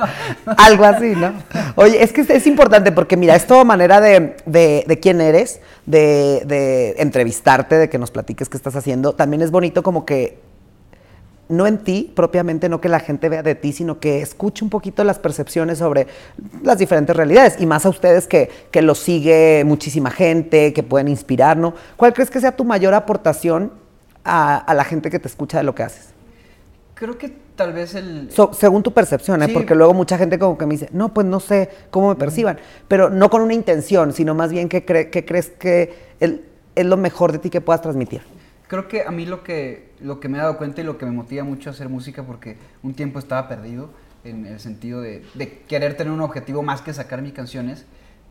Algo 0.57 0.85
así, 0.85 1.17
¿no? 1.17 1.33
Oye, 1.75 2.05
es 2.05 2.13
que 2.13 2.21
es 2.21 2.47
importante 2.47 2.93
porque, 2.93 3.17
mira, 3.17 3.35
es 3.35 3.49
toda 3.49 3.65
manera 3.65 4.01
de, 4.01 4.37
de, 4.47 4.85
de 4.87 5.01
quién 5.01 5.21
eres, 5.21 5.61
de, 5.87 6.45
de 6.47 6.95
entrevistarte, 6.99 7.75
de 7.79 7.89
que 7.89 7.99
nos 7.99 8.13
platiques 8.13 8.49
qué 8.49 8.57
estás 8.57 8.77
haciendo. 8.77 9.13
También 9.15 9.43
es 9.43 9.51
bonito 9.51 9.83
como 9.83 10.07
que 10.07 10.39
no 11.51 11.67
en 11.67 11.79
ti 11.79 12.11
propiamente, 12.15 12.69
no 12.69 12.81
que 12.81 12.89
la 12.89 13.01
gente 13.01 13.29
vea 13.29 13.43
de 13.43 13.55
ti, 13.55 13.73
sino 13.73 14.01
que 14.01 14.23
escuche 14.23 14.65
un 14.65 14.71
poquito 14.71 15.05
las 15.05 15.19
percepciones 15.19 15.79
sobre 15.79 16.07
las 16.63 16.79
diferentes 16.79 17.15
realidades 17.15 17.57
y 17.61 17.67
más 17.67 17.85
a 17.85 17.89
ustedes 17.89 18.27
que, 18.27 18.49
que 18.71 18.83
los 18.83 18.99
sigue 18.99 19.63
muchísima 19.67 20.11
gente, 20.11 20.73
que 20.73 20.83
pueden 20.83 21.09
inspirar, 21.09 21.57
¿no? 21.57 21.75
¿Cuál 21.97 22.15
crees 22.15 22.31
que 22.31 22.41
sea 22.41 22.57
tu 22.57 22.65
mayor 22.65 22.95
aportación 22.95 23.73
a, 24.25 24.57
a 24.57 24.75
la 24.75 24.85
gente 24.85 25.11
que 25.11 25.19
te 25.19 25.29
escucha 25.29 25.59
de 25.59 25.65
lo 25.65 25.75
que 25.75 25.83
haces? 25.83 26.11
Creo 26.95 27.19
que 27.19 27.35
tal 27.57 27.73
vez 27.73 27.95
el... 27.95 28.31
So, 28.31 28.53
según 28.53 28.83
tu 28.83 28.93
percepción, 28.93 29.43
¿eh? 29.43 29.47
sí. 29.47 29.53
porque 29.53 29.75
luego 29.75 29.93
mucha 29.93 30.17
gente 30.17 30.39
como 30.39 30.57
que 30.57 30.67
me 30.67 30.75
dice, 30.75 30.89
no, 30.93 31.13
pues 31.13 31.27
no 31.27 31.41
sé 31.41 31.69
cómo 31.91 32.11
me 32.11 32.15
perciban, 32.15 32.59
pero 32.89 33.11
no 33.11 33.29
con 33.29 33.43
una 33.43 33.55
intención, 33.55 34.13
sino 34.13 34.35
más 34.35 34.51
bien 34.51 34.69
que, 34.69 34.85
cre 34.85 35.11
que 35.11 35.25
crees 35.25 35.49
que 35.49 35.95
el, 36.21 36.45
es 36.75 36.87
lo 36.87 36.97
mejor 36.97 37.33
de 37.33 37.39
ti 37.39 37.51
que 37.51 37.61
puedas 37.61 37.83
transmitir 37.83 38.23
creo 38.71 38.87
que 38.87 39.03
a 39.03 39.11
mí 39.11 39.27
lo 39.27 39.43
que, 39.43 39.91
lo 40.01 40.21
que 40.21 40.29
me 40.29 40.39
he 40.39 40.41
dado 40.41 40.57
cuenta 40.57 40.81
y 40.81 40.85
lo 40.85 40.97
que 40.97 41.05
me 41.05 41.11
motiva 41.11 41.43
mucho 41.43 41.69
a 41.69 41.73
hacer 41.73 41.89
música, 41.89 42.23
porque 42.23 42.57
un 42.85 42.95
tiempo 42.95 43.19
estaba 43.19 43.49
perdido 43.49 43.91
en 44.23 44.47
el 44.47 44.61
sentido 44.61 45.01
de, 45.01 45.25
querer 45.67 45.97
tener 45.97 46.13
un 46.13 46.21
objetivo 46.21 46.63
más 46.63 46.81
que 46.81 46.95
sacar 46.95 47.21
mis 47.21 47.33
canciones, 47.33 47.85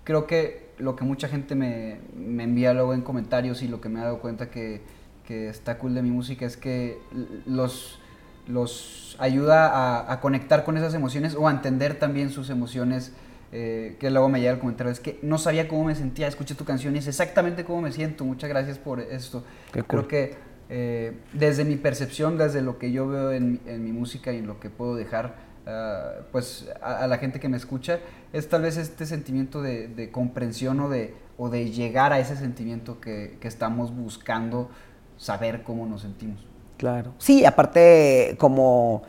creo 0.05 0.27
que 0.27 0.69
lo 0.77 0.95
que 0.95 1.03
mucha 1.03 1.27
gente 1.27 1.55
me, 1.55 1.99
me, 2.15 2.45
envía 2.45 2.73
luego 2.73 2.93
en 2.93 3.01
comentarios 3.01 3.61
y 3.63 3.67
lo 3.67 3.81
que 3.81 3.89
me 3.89 3.99
he 3.99 4.03
dado 4.03 4.19
cuenta 4.19 4.49
que, 4.49 4.81
que 5.27 5.49
está 5.49 5.77
cool 5.77 5.93
de 5.93 6.03
mi 6.03 6.09
música 6.09 6.45
es 6.45 6.55
que 6.55 6.97
los, 7.45 7.99
los 8.47 9.17
ayuda 9.19 9.67
a, 9.67 10.13
a, 10.13 10.21
conectar 10.21 10.63
con 10.63 10.77
esas 10.77 10.93
emociones 10.93 11.35
o 11.35 11.49
a 11.49 11.51
entender 11.51 11.99
también 11.99 12.29
sus 12.29 12.49
emociones. 12.49 13.11
Eh, 13.51 13.97
que 13.99 14.11
luego 14.11 14.29
me 14.29 14.39
llega 14.39 14.51
el 14.51 14.59
comentario, 14.59 14.91
es 14.91 14.99
que 14.99 15.17
no 15.23 15.39
sabía 15.39 15.67
cómo 15.67 15.85
me 15.85 15.95
sentía, 15.95 16.27
escuché 16.27 16.53
tu 16.53 16.65
canción 16.65 16.95
y 16.95 16.99
es 16.99 17.07
exactamente 17.07 17.63
cómo 17.63 17.81
me 17.81 17.91
siento, 17.91 18.23
muchas 18.23 18.47
gracias 18.47 18.77
por 18.77 18.99
esto. 18.99 19.43
Qué 19.71 19.81
cool. 19.81 20.05
Creo 20.05 20.07
que 20.07 20.37
eh, 20.69 21.17
desde 21.33 21.65
mi 21.65 21.75
percepción, 21.75 22.37
desde 22.37 22.61
lo 22.61 22.77
que 22.77 22.91
yo 22.91 23.07
veo 23.07 23.31
en, 23.31 23.59
en 23.65 23.83
mi 23.83 23.91
música 23.91 24.31
y 24.31 24.37
en 24.37 24.45
lo 24.45 24.59
que 24.59 24.69
puedo 24.69 24.95
dejar 24.95 25.33
uh, 25.65 26.23
pues 26.31 26.69
a, 26.79 26.99
a, 26.99 27.07
la 27.07 27.17
gente 27.17 27.39
que 27.39 27.49
me 27.49 27.57
escucha, 27.57 27.99
es 28.33 28.47
tal 28.49 28.61
vez 28.61 28.77
este 28.77 29.07
sentimiento 29.07 29.63
de, 29.63 29.87
de 29.87 30.11
comprensión 30.11 30.79
o 30.81 30.89
de, 30.89 31.15
o 31.39 31.49
de, 31.49 31.71
llegar 31.71 32.13
a 32.13 32.19
ese 32.19 32.35
sentimiento 32.35 33.01
que, 33.01 33.37
que 33.41 33.47
estamos 33.47 33.95
buscando 33.95 34.69
saber 35.17 35.63
cómo 35.63 35.87
nos 35.87 36.01
sentimos. 36.01 36.45
Claro. 36.77 37.13
Sí, 37.17 37.45
aparte 37.45 38.35
como 38.37 39.01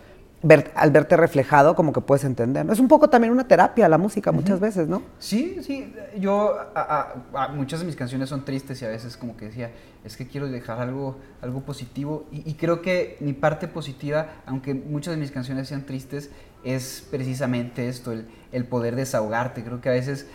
ver, 0.42 0.70
al 0.74 0.90
verte 0.90 1.16
reflejado, 1.16 1.74
como 1.74 1.92
que 1.92 2.00
puedes 2.00 2.24
entender. 2.24 2.68
Es 2.70 2.78
un 2.80 2.88
poco 2.88 3.10
también 3.10 3.32
una 3.32 3.46
terapia 3.46 3.88
la 3.88 3.98
música 3.98 4.32
muchas 4.32 4.58
veces, 4.60 4.88
¿no? 4.88 5.02
Sí, 5.18 5.58
sí. 5.62 5.92
Yo, 6.18 6.54
a- 6.74 7.14
a- 7.34 7.44
a- 7.44 7.48
muchas 7.48 7.80
de 7.80 7.86
mis 7.86 7.96
canciones 7.96 8.28
son 8.28 8.44
tristes 8.44 8.80
y 8.82 8.84
a 8.84 8.88
veces 8.88 9.16
como 9.16 9.36
que 9.36 9.46
decía, 9.46 9.70
es 10.04 10.16
que 10.16 10.26
quiero 10.26 10.48
dejar 10.48 10.80
algo, 10.80 11.16
algo 11.42 11.60
positivo. 11.60 12.26
Y, 12.32 12.48
y 12.48 12.54
creo 12.54 12.80
que 12.80 13.16
mi 13.20 13.32
parte 13.34 13.68
positiva, 13.68 14.28
aunque 14.46 14.72
muchas 14.74 15.12
de 15.14 15.20
mis 15.20 15.30
canciones 15.30 15.68
sean 15.68 15.84
tristes, 15.84 16.30
es 16.64 17.06
precisamente 17.10 17.88
esto, 17.88 18.12
el, 18.12 18.26
el 18.52 18.64
poder 18.64 18.96
desahogarte. 18.96 19.62
Creo 19.62 19.80
que 19.80 19.88
a 19.88 19.92
veces 19.92 20.26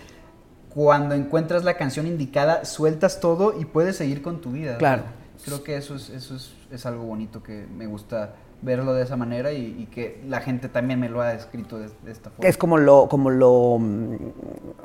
cuando 0.69 1.15
encuentras 1.15 1.63
la 1.63 1.75
canción 1.77 2.05
indicada, 2.05 2.65
sueltas 2.65 3.19
todo 3.19 3.59
y 3.59 3.65
puedes 3.65 3.95
seguir 3.95 4.21
con 4.21 4.41
tu 4.41 4.51
vida. 4.51 4.77
Claro. 4.77 5.03
Creo 5.43 5.63
que 5.63 5.77
eso 5.77 5.95
es, 5.95 6.09
eso 6.09 6.35
es, 6.35 6.53
es 6.71 6.85
algo 6.85 7.03
bonito 7.05 7.41
que 7.43 7.65
me 7.67 7.87
gusta 7.87 8.35
verlo 8.65 8.93
de 8.93 9.03
esa 9.03 9.15
manera 9.15 9.53
y, 9.53 9.77
y 9.79 9.85
que 9.85 10.21
la 10.27 10.41
gente 10.41 10.67
también 10.67 10.99
me 10.99 11.07
lo 11.07 11.21
ha 11.21 11.29
descrito 11.29 11.77
de, 11.77 11.89
de 12.03 12.11
esta 12.11 12.31
forma. 12.31 12.49
Es 12.49 12.57
como 12.57 12.77
lo, 12.77 13.07
como 13.07 13.29
lo 13.29 13.77
mm, 13.79 14.15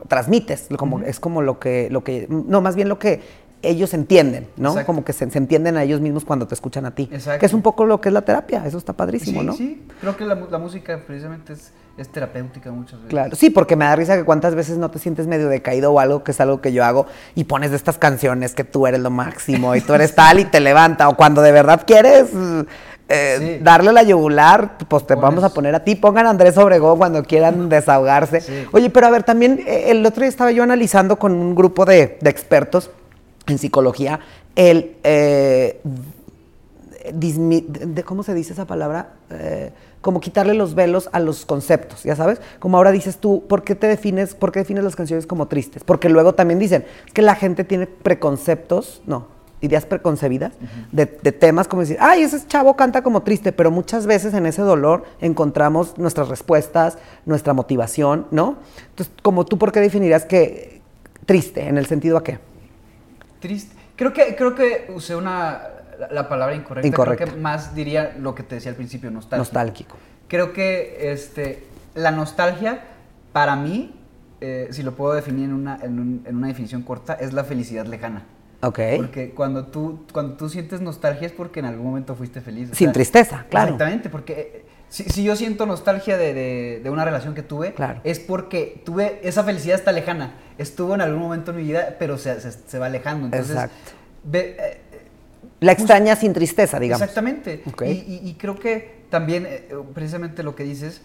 transmites, 0.06 0.68
como, 0.76 1.00
es 1.00 1.18
como 1.18 1.42
lo 1.42 1.58
que, 1.58 1.88
lo 1.90 2.04
que, 2.04 2.26
no, 2.28 2.60
más 2.60 2.76
bien 2.76 2.88
lo 2.88 2.98
que 2.98 3.20
ellos 3.62 3.92
entienden, 3.94 4.48
¿no? 4.56 4.70
Exacto. 4.70 4.86
Como 4.86 5.04
que 5.04 5.12
se, 5.12 5.28
se 5.30 5.38
entienden 5.38 5.76
a 5.76 5.82
ellos 5.82 6.00
mismos 6.00 6.24
cuando 6.24 6.46
te 6.46 6.54
escuchan 6.54 6.86
a 6.86 6.94
ti. 6.94 7.08
Exacto. 7.12 7.40
Que 7.40 7.46
es 7.46 7.54
un 7.54 7.62
poco 7.62 7.84
lo 7.84 8.00
que 8.00 8.08
es 8.08 8.12
la 8.12 8.22
terapia, 8.22 8.64
eso 8.66 8.78
está 8.78 8.92
padrísimo, 8.92 9.40
sí, 9.40 9.46
¿no? 9.46 9.52
Sí, 9.54 9.82
creo 10.00 10.16
que 10.16 10.24
la, 10.24 10.34
la 10.34 10.58
música 10.58 10.98
precisamente 11.06 11.52
es, 11.52 11.72
es 11.98 12.08
terapéutica 12.08 12.70
muchas 12.70 12.94
veces. 12.94 13.10
Claro, 13.10 13.36
sí, 13.36 13.50
porque 13.50 13.76
me 13.76 13.84
da 13.84 13.96
risa 13.96 14.16
que 14.16 14.24
cuántas 14.24 14.54
veces 14.54 14.78
no 14.78 14.90
te 14.90 14.98
sientes 14.98 15.26
medio 15.26 15.48
decaído 15.48 15.92
o 15.92 16.00
algo, 16.00 16.24
que 16.24 16.30
es 16.30 16.40
algo 16.40 16.60
que 16.60 16.72
yo 16.72 16.84
hago, 16.84 17.06
y 17.34 17.44
pones 17.44 17.70
de 17.70 17.76
estas 17.76 17.98
canciones 17.98 18.54
que 18.54 18.64
tú 18.64 18.86
eres 18.86 19.00
lo 19.00 19.10
máximo 19.10 19.74
y 19.74 19.80
tú 19.80 19.92
eres 19.92 20.14
tal 20.14 20.38
y 20.38 20.44
te 20.44 20.60
levanta, 20.60 21.08
o 21.08 21.16
cuando 21.16 21.42
de 21.42 21.52
verdad 21.52 21.82
quieres 21.86 22.30
eh, 23.10 23.36
Sí. 23.58 23.64
darle 23.64 23.92
la 23.92 24.02
yugular, 24.02 24.78
pues 24.88 25.06
te 25.06 25.14
Pones- 25.14 25.20
vamos 25.22 25.44
a 25.44 25.52
poner 25.52 25.74
a 25.74 25.84
ti, 25.84 25.96
pongan 25.96 26.26
a 26.26 26.30
Andrés 26.30 26.56
Obregón 26.56 26.96
cuando 26.96 27.22
quieran 27.24 27.68
desahogarse. 27.68 28.40
Sí. 28.40 28.64
Oye, 28.72 28.88
pero 28.88 29.06
a 29.06 29.10
ver, 29.10 29.22
también 29.24 29.60
eh, 29.66 29.90
el 29.90 30.06
otro 30.06 30.20
día 30.22 30.28
estaba 30.28 30.50
yo 30.52 30.62
analizando 30.62 31.18
con 31.18 31.32
un 31.32 31.54
grupo 31.54 31.84
de, 31.84 32.16
de 32.20 32.30
expertos 32.30 32.90
en 33.46 33.58
psicología 33.58 34.20
el... 34.56 34.96
eh, 35.04 35.80
dismi- 37.14 37.66
de- 37.66 38.02
¿cómo 38.04 38.22
se 38.22 38.34
dice 38.34 38.52
esa 38.52 38.66
palabra? 38.66 39.14
Eh, 39.30 39.70
como 40.00 40.20
quitarle 40.20 40.54
los 40.54 40.74
velos 40.74 41.10
a 41.12 41.20
los 41.20 41.44
conceptos, 41.44 42.02
ya 42.04 42.16
sabes. 42.16 42.40
Como 42.58 42.76
ahora 42.78 42.90
dices 42.90 43.18
tú, 43.18 43.44
¿por 43.48 43.64
qué 43.64 43.74
te 43.74 43.86
defines, 43.86 44.34
por 44.34 44.50
qué 44.50 44.60
defines 44.60 44.82
las 44.84 44.96
canciones 44.96 45.26
como 45.26 45.46
tristes? 45.48 45.84
Porque 45.84 46.08
luego 46.08 46.34
también 46.34 46.58
dicen 46.58 46.84
que 47.12 47.20
la 47.22 47.34
gente 47.34 47.64
tiene 47.64 47.86
preconceptos, 47.86 49.02
no, 49.06 49.26
ideas 49.60 49.84
preconcebidas 49.84 50.52
de, 50.90 51.06
de 51.22 51.32
temas 51.32 51.68
como 51.68 51.82
decir, 51.82 51.96
ay, 52.00 52.22
ese 52.22 52.46
chavo 52.46 52.76
canta 52.76 53.02
como 53.02 53.22
triste, 53.22 53.52
pero 53.52 53.70
muchas 53.70 54.06
veces 54.06 54.32
en 54.34 54.46
ese 54.46 54.62
dolor 54.62 55.04
encontramos 55.20 55.98
nuestras 55.98 56.28
respuestas, 56.28 56.96
nuestra 57.26 57.52
motivación, 57.52 58.26
¿no? 58.30 58.56
Entonces, 58.90 59.14
como 59.22 59.44
tú, 59.44 59.58
¿por 59.58 59.70
qué 59.72 59.80
definirías 59.80 60.24
que 60.24 60.80
triste? 61.26 61.68
¿En 61.68 61.76
el 61.78 61.86
sentido 61.86 62.16
a 62.16 62.24
qué? 62.24 62.38
Triste. 63.40 63.76
Creo 63.96 64.12
que, 64.12 64.34
creo 64.34 64.54
que 64.54 64.90
usé 64.94 65.14
una, 65.14 65.60
la, 65.98 66.08
la 66.10 66.28
palabra 66.28 66.54
incorrecta. 66.54 66.88
Incorrecta. 66.88 67.24
Creo 67.24 67.36
que 67.36 67.40
más 67.40 67.74
diría 67.74 68.16
lo 68.18 68.34
que 68.34 68.42
te 68.42 68.54
decía 68.54 68.70
al 68.70 68.76
principio, 68.76 69.10
nostálgico. 69.10 69.38
Nostálgico. 69.38 69.96
Creo 70.28 70.52
que 70.52 71.12
este, 71.12 71.64
la 71.94 72.10
nostalgia, 72.10 72.80
para 73.32 73.56
mí, 73.56 73.94
eh, 74.40 74.68
si 74.70 74.82
lo 74.82 74.92
puedo 74.94 75.12
definir 75.12 75.44
en 75.46 75.52
una, 75.54 75.78
en, 75.82 75.98
un- 76.00 76.22
en 76.26 76.36
una 76.36 76.46
definición 76.46 76.82
corta, 76.82 77.12
es 77.14 77.34
la 77.34 77.44
felicidad 77.44 77.84
lejana. 77.86 78.22
Ok. 78.62 78.78
Porque 78.98 79.30
cuando 79.30 79.66
tú, 79.66 80.04
cuando 80.12 80.34
tú 80.36 80.48
sientes 80.48 80.80
nostalgia 80.80 81.26
es 81.26 81.32
porque 81.32 81.60
en 81.60 81.66
algún 81.66 81.86
momento 81.86 82.14
fuiste 82.14 82.40
feliz. 82.40 82.68
Sin 82.72 82.88
sea, 82.88 82.92
tristeza, 82.92 83.46
claro. 83.48 83.72
Exactamente, 83.72 84.10
porque 84.10 84.32
eh, 84.32 84.64
si, 84.88 85.04
si 85.04 85.22
yo 85.24 85.34
siento 85.36 85.64
nostalgia 85.66 86.18
de, 86.18 86.34
de- 86.34 86.80
de 86.82 86.90
una 86.90 87.04
relación 87.04 87.34
que 87.34 87.42
tuve, 87.42 87.72
Claro. 87.72 88.00
es 88.04 88.18
porque 88.20 88.82
tuve 88.84 89.20
esa 89.22 89.44
felicidad 89.44 89.76
está 89.76 89.92
lejana. 89.92 90.34
Estuvo 90.58 90.94
en 90.94 91.00
algún 91.00 91.20
momento 91.22 91.52
en 91.52 91.56
mi 91.58 91.62
vida, 91.64 91.96
pero 91.98 92.18
se, 92.18 92.38
se- 92.40 92.52
se 92.52 92.78
va 92.78 92.86
alejando. 92.86 93.26
Entonces, 93.26 93.50
Exacto. 93.50 93.92
ve- 94.24 94.56
eh, 94.58 94.80
La 95.60 95.72
extraña 95.72 96.16
sin 96.16 96.32
tristeza, 96.32 96.78
digamos. 96.78 97.00
Exactamente. 97.02 97.62
Ok. 97.66 97.82
Y, 97.82 97.90
y- 97.90 98.20
y 98.24 98.34
creo 98.34 98.56
que 98.58 99.00
también, 99.10 99.46
eh, 99.46 99.68
precisamente 99.94 100.42
lo 100.42 100.54
que 100.54 100.64
dices, 100.64 101.00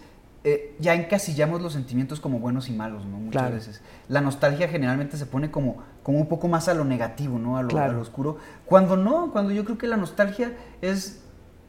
eh, 0.48 0.76
ya 0.78 0.94
encasillamos 0.94 1.60
los 1.60 1.72
sentimientos 1.72 2.20
como 2.20 2.38
buenos 2.38 2.68
y 2.68 2.72
malos, 2.72 3.04
¿no? 3.04 3.16
Muchas 3.18 3.32
Claro. 3.42 3.54
veces. 3.56 3.80
La 4.08 4.20
nostalgia 4.20 4.68
generalmente 4.68 5.16
se 5.16 5.26
pone 5.26 5.50
como, 5.50 5.82
como 6.04 6.18
un 6.20 6.28
poco 6.28 6.46
más 6.46 6.68
a 6.68 6.74
lo 6.74 6.84
negativo, 6.84 7.36
¿no? 7.40 7.56
A 7.58 7.62
lo, 7.62 7.68
Claro. 7.68 7.90
a 7.90 7.94
lo 7.94 8.00
oscuro. 8.00 8.38
Cuando 8.64 8.96
no, 8.96 9.32
cuando 9.32 9.50
yo 9.50 9.64
creo 9.64 9.76
que 9.76 9.88
la 9.88 9.96
nostalgia 9.96 10.52
es, 10.82 11.22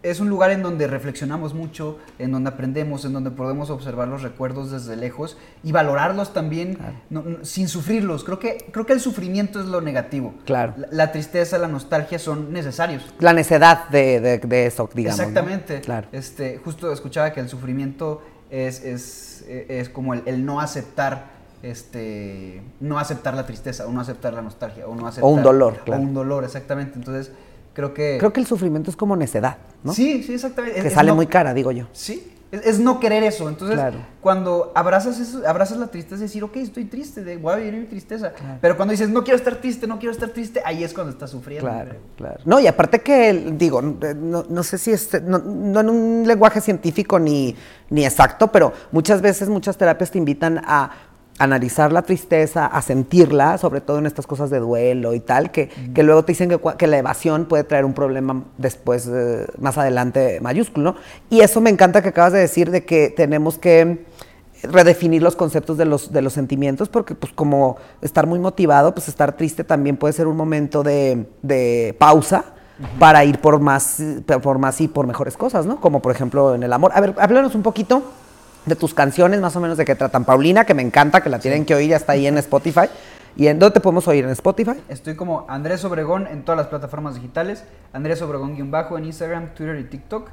es 0.04 0.20
un 0.20 0.30
lugar 0.30 0.52
en 0.52 0.62
donde 0.62 0.86
reflexionamos 0.86 1.56
mucho, 1.56 1.98
en 2.20 2.32
donde 2.32 2.52
aprendemos, 2.52 3.04
en 3.04 3.14
donde 3.14 3.32
podemos 3.32 3.72
observar 3.72 4.08
los 4.08 4.22
recuerdos 4.22 4.70
desde 4.70 4.96
lejos 4.96 5.38
y 5.64 5.72
valorarlos 5.72 6.32
también 6.34 6.76
Claro. 6.76 6.94
no- 7.10 7.24
no- 7.24 7.44
sin 7.46 7.68
sufrirlos. 7.68 8.24
Creo 8.24 8.38
que, 8.38 8.70
creo 8.72 8.86
que 8.86 8.94
el 8.94 9.00
sufrimiento 9.00 9.60
es 9.60 9.66
lo 9.66 9.82
negativo. 9.82 10.36
Claro. 10.46 10.76
La, 10.78 10.88
la 10.92 11.12
tristeza, 11.12 11.58
la 11.58 11.68
nostalgia 11.68 12.20
son 12.20 12.54
necesarios. 12.54 13.04
La 13.20 13.34
necedad 13.34 13.90
de, 13.90 14.22
de- 14.22 14.38
de 14.38 14.68
eso, 14.68 14.88
digamos. 14.94 15.18
¿no? 15.18 15.24
Exactamente. 15.24 15.82
Claro. 15.82 16.08
Este, 16.12 16.60
justo 16.64 16.92
escuchaba 16.94 17.34
que 17.34 17.40
el 17.40 17.50
sufrimiento 17.50 18.22
es, 18.50 18.84
es, 18.84 19.46
es 19.48 19.90
como 19.90 20.14
el, 20.14 20.24
el 20.26 20.46
no 20.46 20.60
aceptar, 20.60 21.26
este, 21.64 22.62
no 22.80 23.00
aceptar 23.00 23.34
la 23.34 23.46
tristeza, 23.46 23.88
o 23.88 23.92
no 23.92 24.02
aceptar 24.02 24.34
la 24.34 24.42
nostalgia, 24.42 24.88
o 24.88 24.96
no 24.96 25.08
aceptar. 25.08 25.30
un 25.32 25.44
dolor, 25.44 25.80
claro. 25.86 26.02
O 26.02 26.06
un 26.06 26.14
dolor, 26.14 26.44
exactamente. 26.44 26.94
Entonces, 26.98 27.32
creo 27.74 27.94
que. 27.94 28.18
Creo 28.20 28.34
que 28.34 28.40
el 28.40 28.46
sufrimiento 28.48 28.90
es 28.90 28.96
como 28.98 29.16
necedad, 29.16 29.58
¿no? 29.84 29.94
Sí, 29.94 30.24
sí, 30.24 30.34
exactamente. 30.34 30.82
Que 30.82 30.88
es 30.88 30.94
sale 30.94 31.10
no- 31.10 31.16
muy 31.16 31.28
cara, 31.28 31.54
digo 31.54 31.72
yo. 31.72 31.88
Sí. 31.94 32.34
Es, 32.52 32.66
es 32.66 32.80
no 32.80 33.00
querer 33.00 33.24
eso. 33.24 33.50
Entonces, 33.50 33.76
Claro. 33.76 33.98
cuando 34.22 34.72
abrazas 34.76 35.20
eso, 35.20 35.46
abrazas 35.48 35.78
la 35.78 35.88
tristeza, 35.88 36.22
decir, 36.22 36.44
ok, 36.44 36.56
estoy 36.58 36.86
triste, 36.86 37.24
de, 37.24 37.38
voy 37.38 37.54
a 37.54 37.56
vivir 37.58 37.74
mi 37.74 37.86
tristeza. 37.86 38.32
Pero 38.62 38.78
cuando 38.78 38.92
dices, 38.92 39.10
no 39.10 39.24
quiero 39.24 39.38
estar 39.38 39.56
triste, 39.56 39.86
no 39.88 40.00
quiero 40.00 40.12
estar 40.14 40.30
triste, 40.30 40.62
ahí 40.66 40.84
es 40.84 40.94
cuando 40.94 41.12
estás 41.12 41.32
sufriendo. 41.32 41.70
Claro, 41.70 41.92
claro. 42.16 42.40
No, 42.46 42.60
y 42.60 42.68
aparte 42.68 43.02
que, 43.02 43.54
digo, 43.58 43.82
no, 43.82 44.46
no 44.48 44.64
sé 44.64 44.78
si 44.78 44.92
es, 44.92 45.22
no, 45.24 45.40
no 45.40 45.80
en 45.82 45.90
un 45.90 46.24
lenguaje 46.28 46.62
científico 46.62 47.20
ni, 47.20 47.56
ni 47.90 48.06
exacto, 48.06 48.48
pero 48.52 48.72
muchas 48.92 49.22
veces 49.22 49.50
muchas 49.50 49.78
terapias 49.78 50.12
te 50.12 50.18
invitan 50.18 50.62
a 50.66 50.92
analizar 51.40 51.92
la 51.92 52.02
tristeza, 52.02 52.66
a 52.66 52.82
sentirla, 52.82 53.58
sobre 53.58 53.82
todo 53.82 54.00
en 54.00 54.06
estas 54.06 54.26
cosas 54.26 54.50
de 54.50 54.60
duelo 54.60 55.14
y 55.14 55.20
tal, 55.20 55.52
que, 55.52 55.70
que 55.94 56.04
luego 56.04 56.24
te 56.24 56.32
dicen 56.32 56.50
que, 56.50 56.60
que 56.78 56.88
la 56.88 56.98
evasión 56.98 57.46
puede 57.46 57.64
traer 57.64 57.86
un 57.86 57.94
problema 57.94 58.44
después, 58.58 59.08
eh, 59.08 59.46
más 59.60 59.78
adelante, 59.78 60.40
mayúsculo, 60.42 60.94
¿no? 60.94 61.00
Y 61.30 61.42
eso 61.42 61.62
me 61.62 61.70
encanta 61.70 62.02
que 62.02 62.10
acabas 62.10 62.34
de 62.34 62.40
decir 62.40 62.72
de 62.72 62.86
que 62.86 63.10
tenemos 63.10 63.58
que 63.58 64.06
redefinir 64.64 65.22
los 65.22 65.36
conceptos 65.36 65.78
de 65.78 65.86
los, 65.86 66.12
de 66.12 66.22
los 66.22 66.34
sentimientos, 66.34 66.90
porque 66.90 67.14
pues 67.14 67.32
como 67.34 67.78
estar 68.02 68.26
muy 68.26 68.40
motivado, 68.40 68.94
pues 68.94 69.08
estar 69.08 69.34
triste 69.38 69.64
también 69.64 69.98
puede 69.98 70.14
ser 70.14 70.28
un 70.28 70.36
momento 70.36 70.82
de, 70.82 71.28
de 71.44 71.96
pausa 72.00 72.46
para 73.00 73.24
ir 73.26 73.40
por 73.40 73.60
más, 73.60 74.02
por 74.42 74.58
más 74.60 74.82
y 74.82 74.88
por 74.88 75.06
mejores 75.06 75.38
cosas, 75.38 75.66
¿no? 75.66 75.80
Como 75.80 76.02
por 76.02 76.12
ejemplo 76.12 76.56
en 76.56 76.64
el 76.64 76.74
amor. 76.74 76.92
A 76.96 77.02
ver, 77.02 77.16
háblanos 77.20 77.56
un 77.56 77.64
poquito 77.64 78.04
de 78.68 78.76
tus 78.76 78.94
canciones, 78.94 79.42
más 79.42 79.56
o 79.56 79.60
menos 79.60 79.78
de 79.78 79.86
qué 79.86 79.96
tratan. 79.96 80.26
Paulina, 80.26 80.66
que 80.66 80.74
me 80.74 80.82
encanta, 80.82 81.22
que 81.22 81.30
la 81.30 81.40
tienen 81.40 81.66
que 81.66 81.74
oír, 81.74 81.90
ya 81.90 81.96
está 81.96 82.14
ahí 82.14 82.28
en 82.28 82.38
Spotify. 82.38 82.90
¿Y 83.36 83.48
en 83.48 83.60
dónde 83.60 83.76
te 83.76 83.80
podemos 83.82 84.08
oír? 84.08 84.26
¿En 84.26 84.32
Spotify? 84.32 84.74
Estoy 84.90 85.16
como 85.16 85.46
Andrés 85.48 85.86
Obregón 85.86 86.28
en 86.28 86.44
todas 86.44 86.58
las 86.58 86.68
plataformas 86.68 87.16
digitales. 87.16 87.64
Andrés 87.94 88.22
Obregón-bajo 88.22 88.98
en 88.98 89.06
Instagram, 89.06 89.54
Twitter 89.54 89.80
y 89.80 89.84
TikTok. 89.84 90.30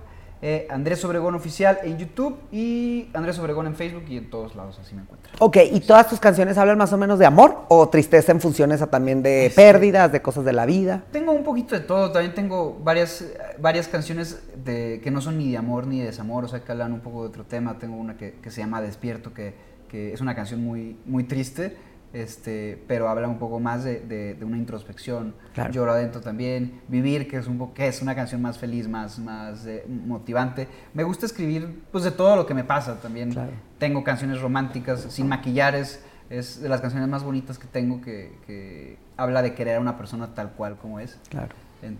Eh, 0.46 0.66
Andrés 0.68 1.02
Obregón 1.06 1.34
Oficial 1.34 1.78
en 1.84 1.96
YouTube 1.96 2.36
y 2.52 3.08
Andrés 3.14 3.38
Obregón 3.38 3.66
en 3.66 3.74
Facebook 3.74 4.04
y 4.10 4.18
en 4.18 4.28
todos 4.28 4.54
lados, 4.54 4.78
así 4.78 4.94
me 4.94 5.00
encuentran. 5.00 5.34
Ok, 5.38 5.56
¿y 5.72 5.80
todas 5.80 6.06
tus 6.06 6.20
canciones 6.20 6.58
hablan 6.58 6.76
más 6.76 6.92
o 6.92 6.98
menos 6.98 7.18
de 7.18 7.24
amor 7.24 7.64
o 7.68 7.88
tristeza 7.88 8.30
en 8.30 8.42
funciones 8.42 8.82
a 8.82 8.88
también 8.88 9.22
de 9.22 9.50
pérdidas, 9.56 10.12
de 10.12 10.20
cosas 10.20 10.44
de 10.44 10.52
la 10.52 10.66
vida? 10.66 11.02
Tengo 11.12 11.32
un 11.32 11.44
poquito 11.44 11.74
de 11.74 11.80
todo, 11.80 12.12
también 12.12 12.34
tengo 12.34 12.78
varias, 12.84 13.24
varias 13.58 13.88
canciones 13.88 14.42
de, 14.62 15.00
que 15.02 15.10
no 15.10 15.22
son 15.22 15.38
ni 15.38 15.50
de 15.50 15.56
amor 15.56 15.86
ni 15.86 16.00
de 16.00 16.04
desamor, 16.04 16.44
o 16.44 16.48
sea, 16.48 16.62
que 16.62 16.70
hablan 16.70 16.92
un 16.92 17.00
poco 17.00 17.22
de 17.22 17.28
otro 17.28 17.44
tema. 17.44 17.78
Tengo 17.78 17.96
una 17.96 18.18
que, 18.18 18.32
que 18.32 18.50
se 18.50 18.60
llama 18.60 18.82
Despierto, 18.82 19.32
que, 19.32 19.54
que 19.88 20.12
es 20.12 20.20
una 20.20 20.34
canción 20.34 20.62
muy, 20.62 20.98
muy 21.06 21.24
triste, 21.24 21.74
este, 22.14 22.82
pero 22.88 23.08
habla 23.10 23.28
un 23.28 23.38
poco 23.38 23.60
más 23.60 23.84
de, 23.84 24.00
de- 24.00 24.32
de 24.34 24.44
una 24.46 24.56
introspección. 24.56 25.34
Claro. 25.52 25.70
Lloro 25.72 25.92
adentro 25.92 26.20
también. 26.22 26.80
Vivir, 26.88 27.28
que 27.28 27.36
es, 27.36 27.46
un 27.46 27.74
que 27.74 27.86
es 27.88 28.00
una 28.00 28.14
canción 28.14 28.40
más 28.40 28.56
feliz, 28.56 28.88
más, 28.88 29.18
más 29.18 29.66
eh, 29.66 29.84
motivante. 29.88 30.66
Me 30.94 31.02
gusta 31.02 31.26
escribir 31.26 31.82
pues, 31.92 32.04
de 32.04 32.10
todo 32.12 32.36
lo 32.36 32.46
que 32.46 32.54
me 32.54 32.64
pasa 32.64 32.94
también. 33.00 33.32
Claro. 33.32 33.50
Tengo 33.78 34.02
canciones 34.02 34.40
románticas, 34.40 35.00
sin 35.10 35.28
maquillares. 35.28 36.02
Es 36.30 36.62
de 36.62 36.70
las 36.70 36.80
canciones 36.80 37.06
más 37.08 37.22
bonitas 37.22 37.58
que 37.58 37.66
tengo 37.66 38.00
que, 38.00 38.38
que 38.46 38.96
habla 39.18 39.42
de 39.42 39.52
querer 39.54 39.76
a 39.76 39.80
una 39.80 39.98
persona 39.98 40.34
tal 40.34 40.52
cual 40.52 40.76
como 40.78 40.98
es. 40.98 41.18
Claro. 41.28 41.54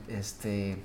Este, 0.09 0.79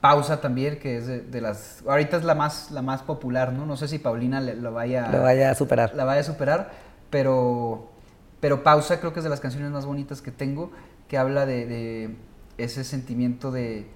Pausa 0.00 0.40
también, 0.40 0.78
que 0.78 0.96
es 0.96 1.06
de, 1.06 1.20
de 1.20 1.40
las... 1.40 1.82
Ahorita 1.86 2.16
es 2.16 2.24
la 2.24 2.34
más, 2.34 2.70
la 2.70 2.80
más 2.82 3.02
popular, 3.02 3.52
¿no? 3.52 3.66
No 3.66 3.76
sé 3.76 3.88
si 3.88 3.98
Paulina 3.98 4.40
le- 4.40 4.54
lo 4.54 4.72
vaya, 4.72 5.10
Lo 5.10 5.22
vaya 5.22 5.50
a 5.50 5.54
superar. 5.54 5.92
la 5.94 6.04
vaya 6.04 6.20
a 6.20 6.24
superar, 6.24 6.70
pero, 7.10 7.90
pero 8.40 8.62
Pausa 8.62 9.00
creo 9.00 9.12
que 9.12 9.20
es 9.20 9.24
de 9.24 9.30
las 9.30 9.40
canciones 9.40 9.70
más 9.70 9.86
bonitas 9.86 10.22
que 10.22 10.30
tengo, 10.30 10.70
que 11.08 11.18
habla 11.18 11.46
de, 11.46 11.66
de 11.66 12.16
ese 12.58 12.84
sentimiento 12.84 13.50
de, 13.50 13.86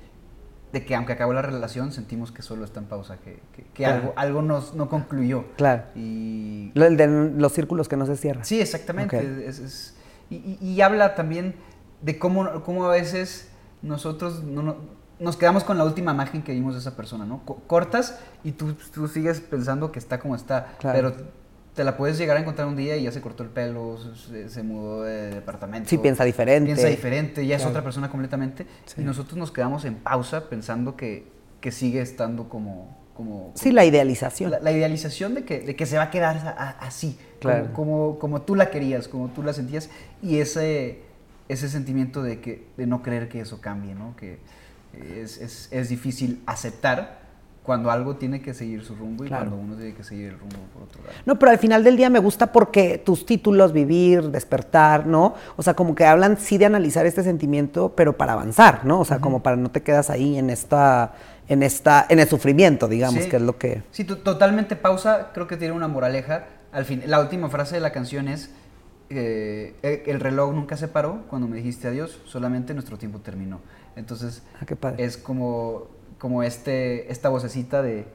de 0.73 0.85
que 0.85 0.95
aunque 0.95 1.13
acabó 1.13 1.33
la 1.33 1.43
relación, 1.43 1.93
sentimos 1.93 2.33
que 2.33 2.43
solo 2.43 2.65
está 2.65 2.81
en 2.81 2.87
pausa, 2.87 3.19
que, 3.19 3.41
que, 3.75 3.87
algo, 3.87 4.15
algo 4.17 4.43
nos, 4.43 4.75
no 4.75 4.89
concluyó. 4.89 5.45
Claro. 5.57 5.85
Y... 5.95 6.73
El 6.75 6.97
de 6.97 7.07
los 7.07 7.53
círculos 7.53 7.89
que 7.89 7.97
no 7.97 8.07
se 8.07 8.17
cierran. 8.17 8.45
Sí, 8.45 8.61
exactamente. 8.61 9.47
Es, 9.47 9.95
y, 10.31 10.59
y, 10.61 10.81
habla 10.81 11.15
también 11.15 11.55
de 12.01 12.19
cómo, 12.19 12.63
cómo 12.65 12.87
a 12.87 12.93
veces 12.93 13.51
nosotros 13.83 14.43
no, 14.43 14.77
nos 15.19 15.37
quedamos 15.37 15.63
con 15.63 15.77
la 15.77 15.85
última 15.85 16.13
imagen 16.13 16.43
que 16.43 16.53
vimos 16.53 16.75
de 16.75 16.81
esa 16.81 16.97
persona, 16.97 17.27
¿no? 17.27 17.43
cortas 17.45 18.19
y 18.43 18.53
tú, 18.53 18.75
tú, 18.95 19.09
sigues 19.09 19.41
pensando 19.41 19.93
que 19.93 19.99
está 19.99 20.19
como 20.19 20.35
está, 20.35 20.75
pero 20.81 21.13
te 21.75 21.85
la 21.85 21.97
puedes 21.97 22.19
llegar 22.19 22.37
a 22.37 22.41
encontrar 22.41 22.69
un 22.69 22.77
día 22.77 22.97
y 22.97 23.05
ya 23.05 23.13
se 23.13 23.21
cortó 23.21 23.43
el 23.43 23.49
pelo, 23.49 23.99
se, 24.49 24.63
mudó 24.63 25.03
de 25.05 25.31
departamento. 25.31 25.89
Sí, 25.89 25.97
piensa 25.99 26.25
diferente. 26.25 26.67
Piensa 26.67 26.89
diferente, 26.89 27.47
ya 27.47 27.57
es 27.57 27.65
otra 27.65 27.83
persona 27.83 28.11
completamente. 28.11 28.67
Y 28.97 29.03
nosotros 29.03 29.39
nos 29.39 29.51
quedamos 29.51 29.85
en 29.85 29.95
pausa 29.95 30.51
pensando 30.51 30.97
que, 30.97 31.27
que 31.61 31.73
sigue 31.73 32.03
estando 32.03 32.51
como, 32.51 32.99
como... 33.15 33.53
Sí, 33.55 33.73
la 33.73 33.87
idealización. 33.87 34.53
La, 34.61 34.71
idealización 34.71 35.35
de 35.35 35.45
que, 35.45 35.61
de 35.61 35.75
que 35.75 35.87
se 35.87 35.97
va 35.97 36.05
a 36.05 36.11
quedar 36.11 36.77
así, 36.81 37.19
claro. 37.41 37.73
como, 37.73 38.19
como, 38.19 38.43
tú 38.43 38.55
la 38.55 38.71
querías, 38.71 39.09
como 39.09 39.29
tú 39.29 39.43
la 39.43 39.55
sentías. 39.55 39.89
Y 40.23 40.41
ese, 40.41 41.01
ese 41.49 41.71
sentimiento 41.71 42.23
de, 42.23 42.41
que, 42.41 42.67
de 42.77 42.87
no 42.87 43.03
creer 43.03 43.31
que 43.31 43.41
eso 43.41 43.63
cambie, 43.63 43.95
¿no? 43.95 44.15
Que 44.17 44.41
es, 45.19 45.39
es, 45.39 45.69
es 45.71 45.89
difícil 45.89 46.43
aceptar 46.45 47.22
cuando 47.63 47.91
algo 47.91 48.17
tiene 48.17 48.43
que 48.43 48.55
seguir 48.55 48.85
su 48.85 48.95
rumbo 48.97 49.25
y 49.25 49.29
cuando 49.29 49.55
uno 49.57 49.77
tiene 49.77 49.95
que 49.95 50.03
seguir 50.03 50.31
el 50.31 50.39
rumbo 50.39 50.57
por 50.75 50.83
otro 50.83 51.03
lado. 51.03 51.15
No, 51.25 51.39
pero 51.39 51.53
al 51.53 51.59
final 51.59 51.85
del 51.85 51.97
día 51.97 52.11
me 52.11 52.19
gusta 52.19 52.51
porque 52.51 52.99
tus 52.99 53.25
títulos, 53.25 53.73
vivir, 53.73 54.31
despertar, 54.31 55.07
¿no? 55.07 55.35
O 55.57 55.63
sea, 55.63 55.75
como 55.75 55.95
que 55.95 56.05
hablan 56.05 56.39
sí 56.39 56.59
de 56.59 56.67
analizar 56.67 57.07
este 57.07 57.23
sentimiento, 57.23 57.93
pero 57.95 58.17
para 58.17 58.33
avanzar, 58.33 58.85
¿no? 58.85 59.01
O 59.01 59.05
sea, 59.05 59.21
como 59.21 59.43
para 59.43 59.57
no 59.57 59.71
te 59.71 59.83
quedas 59.83 60.11
ahí 60.11 60.39
en 60.39 60.51
esta, 60.51 61.15
en 61.49 61.63
esta, 61.63 62.05
en 62.09 62.19
el 62.19 62.29
sufrimiento, 62.29 62.89
digamos, 62.89 63.27
que 63.27 63.37
es 63.37 63.43
lo 63.43 63.57
que. 63.57 63.83
Sí, 63.93 64.05
totalmente 64.05 64.75
pausa, 64.75 65.31
creo 65.33 65.47
que 65.47 65.57
tiene 65.57 65.73
una 65.73 65.87
moraleja. 65.87 66.47
Al 66.73 66.85
fin, 66.85 67.03
la 67.07 67.21
última 67.21 67.49
frase 67.49 67.77
de 67.77 67.81
la 67.81 67.93
canción 67.93 68.27
es 68.27 68.51
eh, 69.11 70.03
el 70.07 70.21
reloj 70.21 70.55
nunca 70.55 70.77
se 70.77 70.89
paró 70.89 71.23
cuando 71.29 71.47
me 71.47 71.59
dijiste 71.59 71.87
adiós, 71.87 72.19
solamente 72.25 72.75
nuestro 72.75 72.97
tiempo 72.97 73.21
terminó. 73.21 73.61
Entonces, 73.95 74.43
ah, 74.61 74.65
qué 74.67 74.75
padre. 74.75 75.05
es 75.05 75.19
como 75.19 75.89
como 76.23 76.45
este, 76.45 77.11
esta 77.11 77.31
vocecita 77.31 77.83
de, 77.83 78.07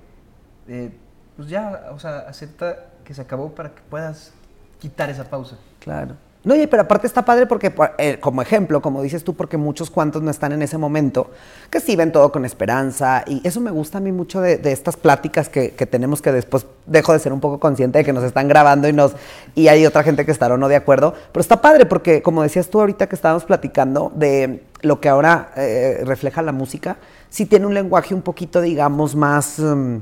pues 1.35 1.49
ya, 1.49 1.89
o 1.91 1.99
sea, 1.99 2.19
acepta 2.19 2.85
que 3.03 3.13
se 3.13 3.21
acabó 3.21 3.49
para 3.53 3.75
que 3.75 3.81
puedas 3.89 4.31
quitar 4.79 5.09
esa 5.09 5.25
pausa. 5.25 5.57
Claro. 5.81 6.15
No, 6.45 6.53
oye, 6.53 6.69
pero 6.69 6.83
aparte 6.83 7.05
está 7.05 7.25
padre 7.25 7.47
porque, 7.47 7.73
eh, 7.97 8.17
como 8.21 8.41
ejemplo, 8.41 8.81
como 8.81 9.01
dices 9.01 9.25
tú, 9.25 9.35
porque 9.35 9.57
muchos 9.57 9.89
cuantos 9.89 10.21
no 10.21 10.31
están 10.31 10.53
en 10.53 10.61
ese 10.61 10.77
momento, 10.77 11.31
que 11.69 11.81
sí 11.81 11.97
ven 11.97 12.13
todo 12.13 12.31
con 12.31 12.45
esperanza, 12.45 13.25
y 13.27 13.45
eso 13.45 13.59
me 13.59 13.71
gusta 13.71 13.97
a 13.97 14.01
mí 14.01 14.13
mucho 14.13 14.39
de, 14.39 14.61
estas 14.71 14.95
pláticas 14.95 15.49
que, 15.49 15.71
tenemos 15.71 16.21
que 16.21 16.31
después 16.31 16.65
dejo 16.85 17.11
de 17.11 17.19
ser 17.19 17.33
un 17.33 17.41
poco 17.41 17.59
consciente 17.59 17.99
de 17.99 18.05
que 18.05 18.13
nos 18.13 18.23
están 18.23 18.47
grabando 18.47 18.87
y 18.87 18.93
nos 18.93 19.17
y 19.53 19.67
hay 19.67 19.85
otra 19.85 20.03
gente 20.03 20.25
que 20.25 20.31
estará 20.31 20.53
o 20.53 20.57
no 20.57 20.69
de 20.69 20.77
acuerdo, 20.77 21.13
pero 21.33 21.41
está 21.41 21.59
padre 21.59 21.85
porque, 21.85 22.21
como 22.21 22.41
decías 22.41 22.69
tú 22.69 22.79
ahorita 22.79 23.07
que 23.09 23.15
estábamos 23.15 23.43
platicando 23.43 24.13
de 24.15 24.63
lo 24.81 25.01
que 25.01 25.09
ahora 25.09 25.51
eh, 25.57 26.03
refleja 26.05 26.41
la 26.41 26.53
música, 26.53 26.95
sí 27.29 27.45
tiene 27.45 27.65
un 27.65 27.73
lenguaje 27.73 28.13
un 28.13 28.21
poquito, 28.21 28.61
digamos, 28.61 29.15
más... 29.15 29.59
Mm, 29.59 29.97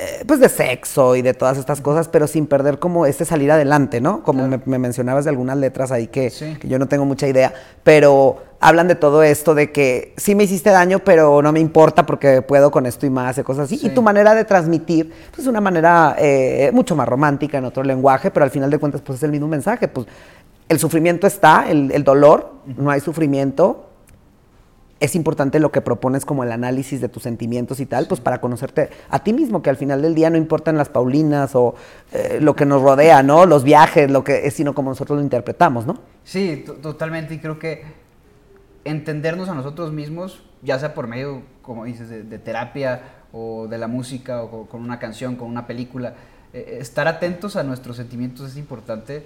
eh, 0.00 0.22
pues 0.28 0.38
de 0.38 0.48
sexo 0.48 1.16
y 1.16 1.22
de 1.22 1.34
todas 1.34 1.58
estas 1.58 1.80
cosas, 1.80 2.06
pero 2.06 2.28
sin 2.28 2.46
perder 2.46 2.78
como 2.78 3.04
este 3.04 3.24
salir 3.24 3.50
adelante, 3.50 4.00
¿no? 4.00 4.22
Como 4.22 4.46
me, 4.46 4.78
mencionabas 4.78 5.24
de 5.24 5.30
algunas 5.30 5.56
letras 5.56 5.90
ahí 5.90 6.06
que, 6.06 6.32
yo 6.62 6.78
no 6.78 6.86
tengo 6.86 7.04
mucha 7.04 7.26
idea, 7.26 7.52
pero 7.82 8.44
hablan 8.60 8.86
de 8.86 8.94
todo 8.94 9.24
esto, 9.24 9.56
de 9.56 9.72
que 9.72 10.14
sí 10.16 10.36
me 10.36 10.44
hiciste 10.44 10.70
daño, 10.70 11.00
pero 11.00 11.42
no 11.42 11.50
me 11.50 11.58
importa 11.58 12.06
porque 12.06 12.42
puedo 12.42 12.70
con 12.70 12.86
esto 12.86 13.06
y 13.06 13.10
más, 13.10 13.38
y 13.38 13.42
cosas 13.42 13.64
así. 13.64 13.80
Y 13.82 13.88
tu 13.88 14.00
manera 14.00 14.36
de 14.36 14.44
transmitir, 14.44 15.12
pues 15.32 15.40
es 15.40 15.46
una 15.48 15.60
manera 15.60 16.14
eh, 16.16 16.70
mucho 16.72 16.94
más 16.94 17.08
romántica 17.08 17.58
en 17.58 17.64
otro 17.64 17.82
lenguaje, 17.82 18.30
pero 18.30 18.44
al 18.44 18.52
final 18.52 18.70
de 18.70 18.78
cuentas, 18.78 19.00
pues 19.00 19.18
es 19.18 19.24
el 19.24 19.32
mismo 19.32 19.48
mensaje, 19.48 19.88
pues 19.88 20.06
el 20.68 20.78
sufrimiento 20.78 21.26
está, 21.26 21.68
el, 21.68 21.90
el 21.90 22.04
dolor, 22.04 22.52
no 22.76 22.92
hay 22.92 23.00
sufrimiento, 23.00 23.87
es 25.00 25.14
importante 25.14 25.60
lo 25.60 25.70
que 25.70 25.80
propones 25.80 26.24
como 26.24 26.42
el 26.42 26.52
análisis 26.52 27.00
de 27.00 27.08
tus 27.08 27.22
sentimientos 27.22 27.80
y 27.80 27.86
tal, 27.86 28.06
pues 28.08 28.20
para 28.20 28.40
conocerte 28.40 28.90
a 29.10 29.22
ti 29.22 29.32
mismo, 29.32 29.62
que 29.62 29.70
al 29.70 29.76
final 29.76 30.02
del 30.02 30.14
día 30.14 30.30
no 30.30 30.36
importan 30.36 30.76
las 30.76 30.88
Paulinas 30.88 31.54
o 31.54 31.74
eh, 32.12 32.38
lo 32.40 32.56
que 32.56 32.66
nos 32.66 32.82
rodea, 32.82 33.22
¿no? 33.22 33.46
Los 33.46 33.62
viajes, 33.64 34.10
lo 34.10 34.24
que 34.24 34.46
es, 34.46 34.54
sino 34.54 34.74
como 34.74 34.90
nosotros 34.90 35.18
lo 35.18 35.22
interpretamos, 35.22 35.86
¿no? 35.86 35.98
Sí, 36.24 36.64
totalmente. 36.82 37.34
Y 37.34 37.38
creo 37.38 37.58
que 37.58 37.84
entendernos 38.84 39.48
a 39.48 39.54
nosotros 39.54 39.92
mismos, 39.92 40.42
ya 40.62 40.78
sea 40.78 40.94
por 40.94 41.06
medio, 41.06 41.42
como 41.62 41.84
dices, 41.84 42.08
de, 42.08 42.38
terapia 42.38 43.02
o 43.32 43.68
de 43.68 43.78
la 43.78 43.86
música 43.86 44.42
o 44.42 44.66
con 44.66 44.82
una 44.82 44.98
canción, 44.98 45.36
con 45.36 45.48
una 45.48 45.66
película, 45.66 46.14
eh, 46.52 46.78
estar 46.80 47.06
atentos 47.06 47.56
a 47.56 47.62
nuestros 47.62 47.96
sentimientos 47.96 48.50
es 48.50 48.56
importante 48.56 49.24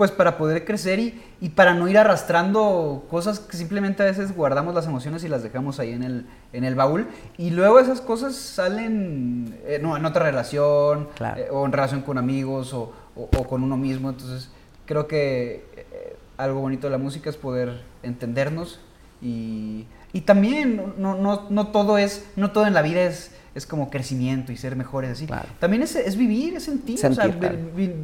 pues 0.00 0.12
para 0.12 0.38
poder 0.38 0.64
crecer 0.64 0.98
y, 0.98 1.22
y, 1.42 1.50
para 1.50 1.74
no 1.74 1.86
ir 1.86 1.98
arrastrando 1.98 3.04
cosas 3.10 3.38
que 3.38 3.54
simplemente 3.58 4.02
a 4.02 4.06
veces 4.06 4.34
guardamos 4.34 4.74
las 4.74 4.86
emociones 4.86 5.24
y 5.24 5.28
las 5.28 5.42
dejamos 5.42 5.78
ahí 5.78 5.92
en 5.92 6.02
el, 6.02 6.26
en 6.54 6.64
el 6.64 6.74
baúl 6.74 7.06
y 7.36 7.50
luego 7.50 7.78
esas 7.80 8.00
cosas 8.00 8.34
salen 8.34 9.58
eh, 9.66 9.78
no, 9.82 9.98
en 9.98 10.06
otra 10.06 10.24
relación 10.24 11.08
eh, 11.36 11.48
o 11.52 11.66
en 11.66 11.72
relación 11.72 12.00
con 12.00 12.16
amigos 12.16 12.72
o, 12.72 12.94
o, 13.14 13.28
con 13.46 13.62
uno 13.62 13.76
mismo. 13.76 14.08
Entonces 14.08 14.48
creo 14.86 15.06
que 15.06 15.66
eh, 15.76 16.16
algo 16.38 16.60
bonito 16.60 16.86
de 16.86 16.92
la 16.92 16.98
música 16.98 17.28
es 17.28 17.36
poder 17.36 17.82
entendernos 18.02 18.80
y, 19.20 19.84
y 20.14 20.22
también 20.22 20.94
no, 20.96 21.14
no, 21.14 21.46
no, 21.50 21.66
todo 21.66 21.98
es, 21.98 22.26
no 22.36 22.52
todo 22.52 22.66
en 22.66 22.72
la 22.72 22.80
vida 22.80 23.02
es 23.02 23.32
es 23.54 23.66
como 23.66 23.90
crecimiento 23.90 24.52
y 24.52 24.56
ser 24.56 24.76
mejores 24.76 25.10
así. 25.10 25.26
También 25.58 25.82
es, 25.82 25.96
es, 25.96 26.16
vivir, 26.16 26.54
es 26.54 26.64
sentir. 26.64 27.04
o 27.04 27.14
sea, 27.14 27.26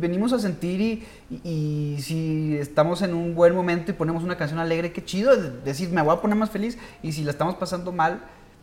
venimos 0.01 0.33
a 0.33 0.39
sentir 0.39 0.81
y, 0.81 1.07
y, 1.45 2.01
si 2.01 2.57
estamos 2.57 3.03
en 3.03 3.15
un 3.15 3.35
buen 3.35 3.55
momento 3.55 3.91
y 3.93 3.95
ponemos 3.95 4.25
una 4.25 4.37
canción 4.37 4.59
alegre, 4.59 4.93
qué 4.93 5.05
chido, 5.05 5.37
decir, 5.37 5.91
me 5.91 6.03
voy 6.03 6.17
a 6.17 6.21
poner 6.21 6.37
más 6.37 6.51
feliz. 6.51 6.77
Y 7.03 7.13
si 7.13 7.23
la 7.23 7.31
estamos 7.31 7.55
pasando 7.55 7.93
mal, 7.93 8.21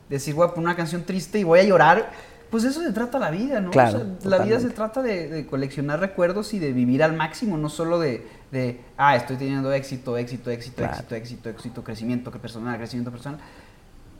decir, 0.09 0.35
voy 0.35 0.45
a 0.45 0.49
poner 0.49 0.65
una 0.65 0.75
canción 0.75 1.03
triste 1.03 1.39
y 1.39 1.43
voy 1.43 1.59
a 1.59 1.63
llorar. 1.63 2.11
Pues 2.49 2.65
eso 2.65 2.83
se 2.83 2.91
trata 2.91 3.17
la 3.17 3.31
vida, 3.31 3.61
¿no? 3.61 3.71
la 4.25 4.37
vida 4.37 4.59
se 4.59 4.69
trata 4.69 5.01
de, 5.01 5.47
coleccionar 5.49 5.99
recuerdos 5.99 6.53
y 6.53 6.59
de 6.59 6.71
vivir 6.71 7.01
al 7.01 7.13
máximo, 7.13 7.57
no 7.57 7.67
solo 7.67 7.97
de, 7.97 8.27
de 8.51 8.79
ah, 8.95 9.15
estoy 9.15 9.37
teniendo 9.37 9.73
éxito, 9.73 10.17
éxito, 10.17 10.51
éxito, 10.51 10.83
éxito, 10.83 11.15
éxito, 11.15 11.49
éxito, 11.49 11.83
crecimiento 11.83 12.29
personal, 12.29 12.77
crecimiento 12.77 13.09
personal 13.09 13.39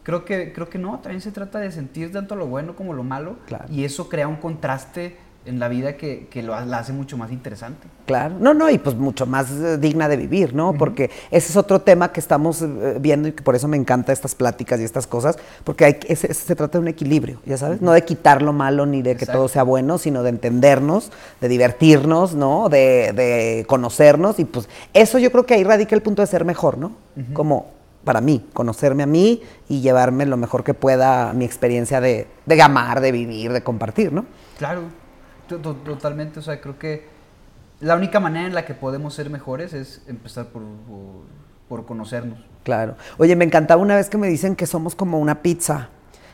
creo 0.04 0.26
que, 0.26 0.54
creo 0.54 0.70
que 0.70 0.78
no, 0.78 1.00
también 1.00 1.22
se 1.22 1.32
trata 1.32 1.60
de 1.60 1.72
sentir 1.72 2.12
tanto 2.12 2.36
lo 2.36 2.48
bueno 2.48 2.76
como 2.76 2.94
lo 2.94 3.04
malo 3.04 3.38
y 3.70 3.84
eso 3.84 4.10
crea 4.10 4.28
un 4.28 4.38
contraste 4.38 5.18
en 5.46 5.60
la 5.60 5.68
vida 5.68 5.98
que, 5.98 6.28
que 6.30 6.42
lo, 6.42 6.60
la 6.66 6.78
hace 6.80 6.94
mucho 6.94 7.18
más 7.18 7.32
interesante. 7.32 7.88
Claro, 8.06 8.36
no, 8.40 8.54
no, 8.54 8.70
y 8.70 8.78
pues 8.78 8.96
mucho 8.96 9.26
más 9.26 9.52
eh, 9.52 9.78
digna 9.78 10.08
de 10.08 10.18
vivir, 10.18 10.54
¿no? 10.54 10.74
Porque 10.74 11.10
ese 11.32 11.50
es 11.50 11.58
otro 11.58 11.82
tema 11.82 12.12
que 12.12 12.20
estamos 12.20 12.62
eh, 12.62 12.98
viendo 13.00 13.28
y 13.28 13.34
que 13.34 13.44
por 13.44 13.56
eso 13.56 13.68
me 13.68 13.78
encanta 13.78 14.14
estas 14.14 14.36
pláticas 14.36 14.80
y 14.80 14.84
estas 14.84 15.08
cosas, 15.08 15.38
porque 15.64 15.86
hay, 15.86 15.98
ese, 16.08 16.34
se 16.34 16.56
trata 16.56 16.78
de 16.78 16.82
un 16.82 16.88
equilibrio, 16.88 17.40
ya 17.46 17.58
sabes, 17.58 17.82
no 17.82 17.92
de 17.92 18.04
quitar 18.04 18.42
lo 18.42 18.54
malo 18.54 18.86
ni 18.86 19.02
de 19.02 19.16
que 19.16 19.26
todo 19.26 19.48
sea 19.48 19.64
bueno, 19.64 19.98
sino 19.98 20.24
de 20.24 20.30
entendernos, 20.30 21.12
de 21.42 21.48
divertirnos, 21.48 22.36
¿no? 22.36 22.70
De, 22.70 23.12
de, 23.14 23.66
conocernos 23.68 24.40
y 24.40 24.46
pues 24.46 24.70
eso 24.94 25.18
yo 25.20 25.32
creo 25.32 25.46
que 25.46 25.56
ahí 25.56 25.64
radica 25.64 25.96
el 25.96 26.02
punto 26.02 26.22
de 26.22 26.28
ser 26.28 26.46
mejor, 26.46 26.78
¿no? 26.78 26.94
Como 27.34 27.83
para 28.04 28.22
mí, 28.22 28.46
conocerme 28.54 29.04
a 29.04 29.06
mí 29.06 29.42
y 29.70 29.82
llevarme 29.82 30.26
lo 30.26 30.38
mejor 30.38 30.64
que 30.64 30.74
pueda 30.74 31.34
mi 31.34 31.46
experiencia 31.46 32.02
de, 32.02 32.28
de 32.46 32.62
amar, 32.62 33.02
de 33.02 33.12
vivir, 33.12 33.54
de 33.54 33.64
compartir, 33.64 34.12
¿no? 34.12 34.26
Claro, 34.58 34.84
totalmente, 35.48 36.40
o 36.40 36.42
sea, 36.42 36.60
creo 36.62 36.78
que 36.78 37.08
la 37.80 37.96
única 37.96 38.20
manera 38.20 38.48
en 38.48 38.54
la 38.54 38.66
que 38.66 38.74
podemos 38.74 39.14
ser 39.14 39.30
mejores 39.30 39.74
es 39.74 40.02
empezar 40.08 40.48
por, 40.48 40.62
por 41.68 41.86
conocernos. 41.86 42.40
Claro. 42.64 42.96
Oye, 43.18 43.36
me 43.36 43.46
encantaba 43.46 43.82
una 43.82 43.96
vez 43.96 44.10
que 44.10 44.18
me 44.18 44.28
dicen 44.28 44.56
que 44.56 44.68
somos 44.68 44.96
como 44.96 45.20
una 45.20 45.42
pizza 45.42 45.90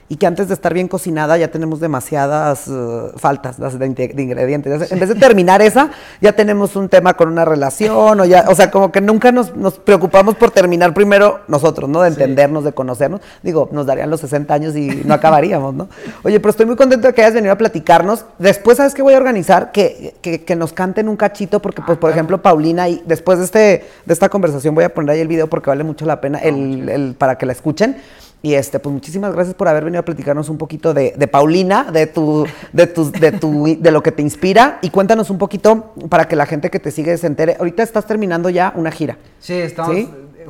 y 0.09 0.17
que 0.17 0.25
antes 0.25 0.47
de 0.47 0.55
estar 0.55 0.73
bien 0.73 0.87
cocinada 0.87 1.37
ya 1.37 1.49
tenemos 1.49 1.79
demasiadas 1.79 2.67
uh, 2.67 3.11
faltas 3.15 3.57
de, 3.59 3.85
ingredientes. 3.85 4.91
En 4.91 4.99
vez 4.99 5.09
de 5.09 5.15
terminar 5.15 5.61
esa, 5.61 5.91
ya 6.19 6.33
tenemos 6.33 6.75
un 6.75 6.89
tema 6.89 7.13
con 7.13 7.29
una 7.29 7.45
relación, 7.45 8.19
o 8.19 8.25
ya, 8.25 8.45
o 8.47 8.55
sea, 8.55 8.71
como 8.71 8.91
que 8.91 9.01
nunca 9.01 9.31
nos, 9.31 9.51
preocupamos 9.85 10.35
por 10.35 10.49
terminar 10.49 10.95
primero 10.95 11.41
nosotros, 11.47 11.87
¿no? 11.87 12.01
De 12.01 12.07
entendernos, 12.07 12.63
de 12.63 12.73
conocernos. 12.73 13.21
Digo, 13.43 13.69
nos 13.71 13.85
darían 13.85 14.09
los 14.09 14.21
60 14.21 14.51
años 14.51 14.75
y 14.75 15.03
no 15.05 15.13
acabaríamos, 15.13 15.75
¿no? 15.75 15.87
Oye, 16.23 16.39
pero 16.39 16.49
estoy 16.49 16.65
muy 16.65 16.75
contento 16.75 17.07
de 17.07 17.13
que 17.13 17.21
hayas 17.21 17.35
venido 17.35 17.53
a 17.53 17.57
platicarnos. 17.57 18.25
Después, 18.39 18.77
¿sabes 18.77 18.95
qué 18.95 19.03
voy 19.03 19.13
a 19.13 19.17
organizar? 19.17 19.71
Que, 19.71 20.15
que, 20.21 20.55
nos 20.55 20.73
canten 20.73 21.07
un 21.07 21.17
cachito, 21.17 21.61
porque, 21.61 21.83
pues, 21.85 21.99
por 21.99 22.09
ejemplo, 22.09 22.41
Paulina, 22.41 22.89
y 22.89 23.03
después 23.05 23.37
de, 23.37 23.45
este, 23.45 23.85
de 24.05 24.13
esta 24.13 24.27
conversación 24.27 24.73
voy 24.73 24.85
a 24.85 24.93
poner 24.93 25.11
ahí 25.11 25.21
el 25.21 25.27
video 25.27 25.47
porque 25.47 25.69
vale 25.69 25.83
mucho 25.83 26.05
la 26.05 26.19
pena 26.19 26.39
el, 26.39 26.89
el, 26.89 27.15
para 27.15 27.37
que 27.37 27.45
la 27.45 27.53
escuchen. 27.53 27.97
Y 28.41 28.53
este, 28.53 28.79
pues 28.79 28.93
muchísimas 28.93 29.33
gracias 29.33 29.55
por 29.55 29.67
haber 29.67 29.83
venido 29.83 29.99
a 29.99 30.05
platicarnos 30.05 30.47
un 30.49 30.57
poquito 30.57 30.93
de, 30.93 31.11
Paulina, 31.29 31.91
de 31.91 32.07
tu, 32.07 32.47
de 32.71 32.87
tu, 32.87 33.11
de 33.11 33.31
tu, 33.33 33.77
de 33.79 33.91
lo 33.91 34.01
que 34.01 34.11
te 34.11 34.21
inspira. 34.21 34.79
Y 34.81 34.89
cuéntanos 34.91 35.29
un 35.29 35.37
poquito 35.37 35.93
para 36.07 36.27
que 36.27 36.35
la 36.35 36.45
gente 36.45 36.69
que 36.69 36.79
te 36.79 36.91
sigue 36.91 37.17
se 37.17 37.27
entere. 37.27 37.57
Ahorita 37.59 37.83
estás 37.83 38.05
terminando 38.05 38.49
ya 38.49 38.71
una 38.75 38.91
gira. 38.91 39.17
Sí, 39.39 39.53
estamos. 39.53 39.97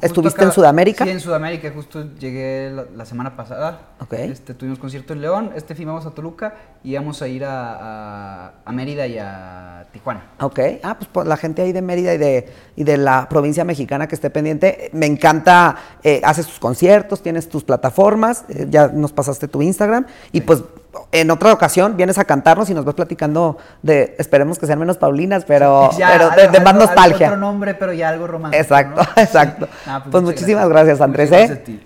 ¿Estuviste 0.02 0.43
en 0.43 0.52
Sudamérica? 0.52 1.04
Sí, 1.04 1.10
en 1.10 1.19
Sudamérica, 1.19 1.71
justo 1.73 2.04
llegué 2.19 2.71
la, 2.95 3.06
semana 3.06 3.36
pasada. 3.36 3.89
Ok. 3.99 4.13
Este, 4.13 4.54
tuvimos 4.54 4.80
concierto 4.80 5.13
en 5.13 5.21
León, 5.21 5.52
este 5.56 5.75
fin 5.75 5.88
vamos 5.88 6.06
a 6.06 6.12
Toluca 6.12 6.56
y 6.84 6.95
vamos 6.95 7.21
a 7.21 7.28
ir 7.28 7.43
a, 7.43 8.54
a, 8.63 8.71
Mérida 8.71 9.08
y 9.08 9.17
a 9.17 9.88
Tijuana. 9.91 10.23
Ok, 10.41 10.60
ah, 10.84 10.95
pues, 10.97 11.10
pues 11.12 11.28
la 11.28 11.38
gente 11.38 11.62
ahí 11.62 11.71
de 11.71 11.82
Mérida 11.82 12.13
y 12.13 12.17
de, 12.17 12.49
y 12.75 12.84
de 12.84 12.97
la 12.97 13.28
provincia 13.30 13.63
mexicana 13.63 14.08
que 14.08 14.15
esté 14.15 14.30
pendiente, 14.30 14.89
me 14.93 15.06
encanta, 15.06 15.75
eh, 16.04 16.21
haces 16.23 16.45
tus 16.45 16.60
conciertos, 16.60 17.21
tienes 17.21 17.49
tus 17.49 17.63
plataformas, 17.63 18.45
eh, 18.49 18.67
ya 18.69 18.88
nos 18.88 19.12
pasaste 19.12 19.47
tu 19.47 19.62
Instagram 19.62 20.06
y 20.32 20.41
pues 20.41 20.63
en 21.12 21.32
otra 21.32 21.54
ocasión 21.54 21.97
vienes 21.97 22.17
a 22.17 22.25
cantarnos 22.25 22.69
y 22.69 22.73
nos 22.73 22.86
vas 22.86 22.95
platicando 22.95 23.58
de, 23.82 24.15
esperemos 24.17 24.58
que 24.58 24.65
sean 24.65 24.80
menos 24.80 24.97
Paulinas, 24.97 25.45
pero, 25.45 25.89
pero 25.97 26.52
de, 26.52 26.60
más 26.60 26.75
nostalgia. 26.75 27.28
otro 27.28 27.39
nombre, 27.39 27.75
pero 27.75 27.93
ya 27.93 28.10
algo 28.10 28.28
romántico. 28.28 28.62
Exacto, 28.62 29.02
exacto. 29.15 29.67
Ah, 29.86 29.99
pues, 30.04 30.12
pues 30.12 30.23
muchísimas 30.23 30.67
gracias, 30.69 31.02
Andrés. 31.02 31.32
¿eh? 31.32 31.80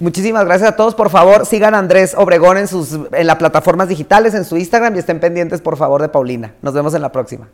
Muchísimas 0.00 0.44
gracias 0.44 0.70
a 0.70 0.76
todos. 0.76 0.94
Por 0.94 1.10
favor, 1.10 1.46
sigan 1.46 1.74
a 1.74 1.78
Andrés 1.78 2.14
Obregón 2.16 2.58
en 2.58 2.68
sus 2.68 2.98
en 3.12 3.26
las 3.26 3.36
plataformas 3.36 3.88
digitales, 3.88 4.34
en 4.34 4.44
su 4.44 4.56
Instagram 4.56 4.94
y 4.96 4.98
estén 4.98 5.20
pendientes, 5.20 5.60
por 5.60 5.76
favor, 5.76 6.02
de 6.02 6.08
Paulina. 6.08 6.54
Nos 6.62 6.74
vemos 6.74 6.94
en 6.94 7.02
la 7.02 7.12
próxima. 7.12 7.48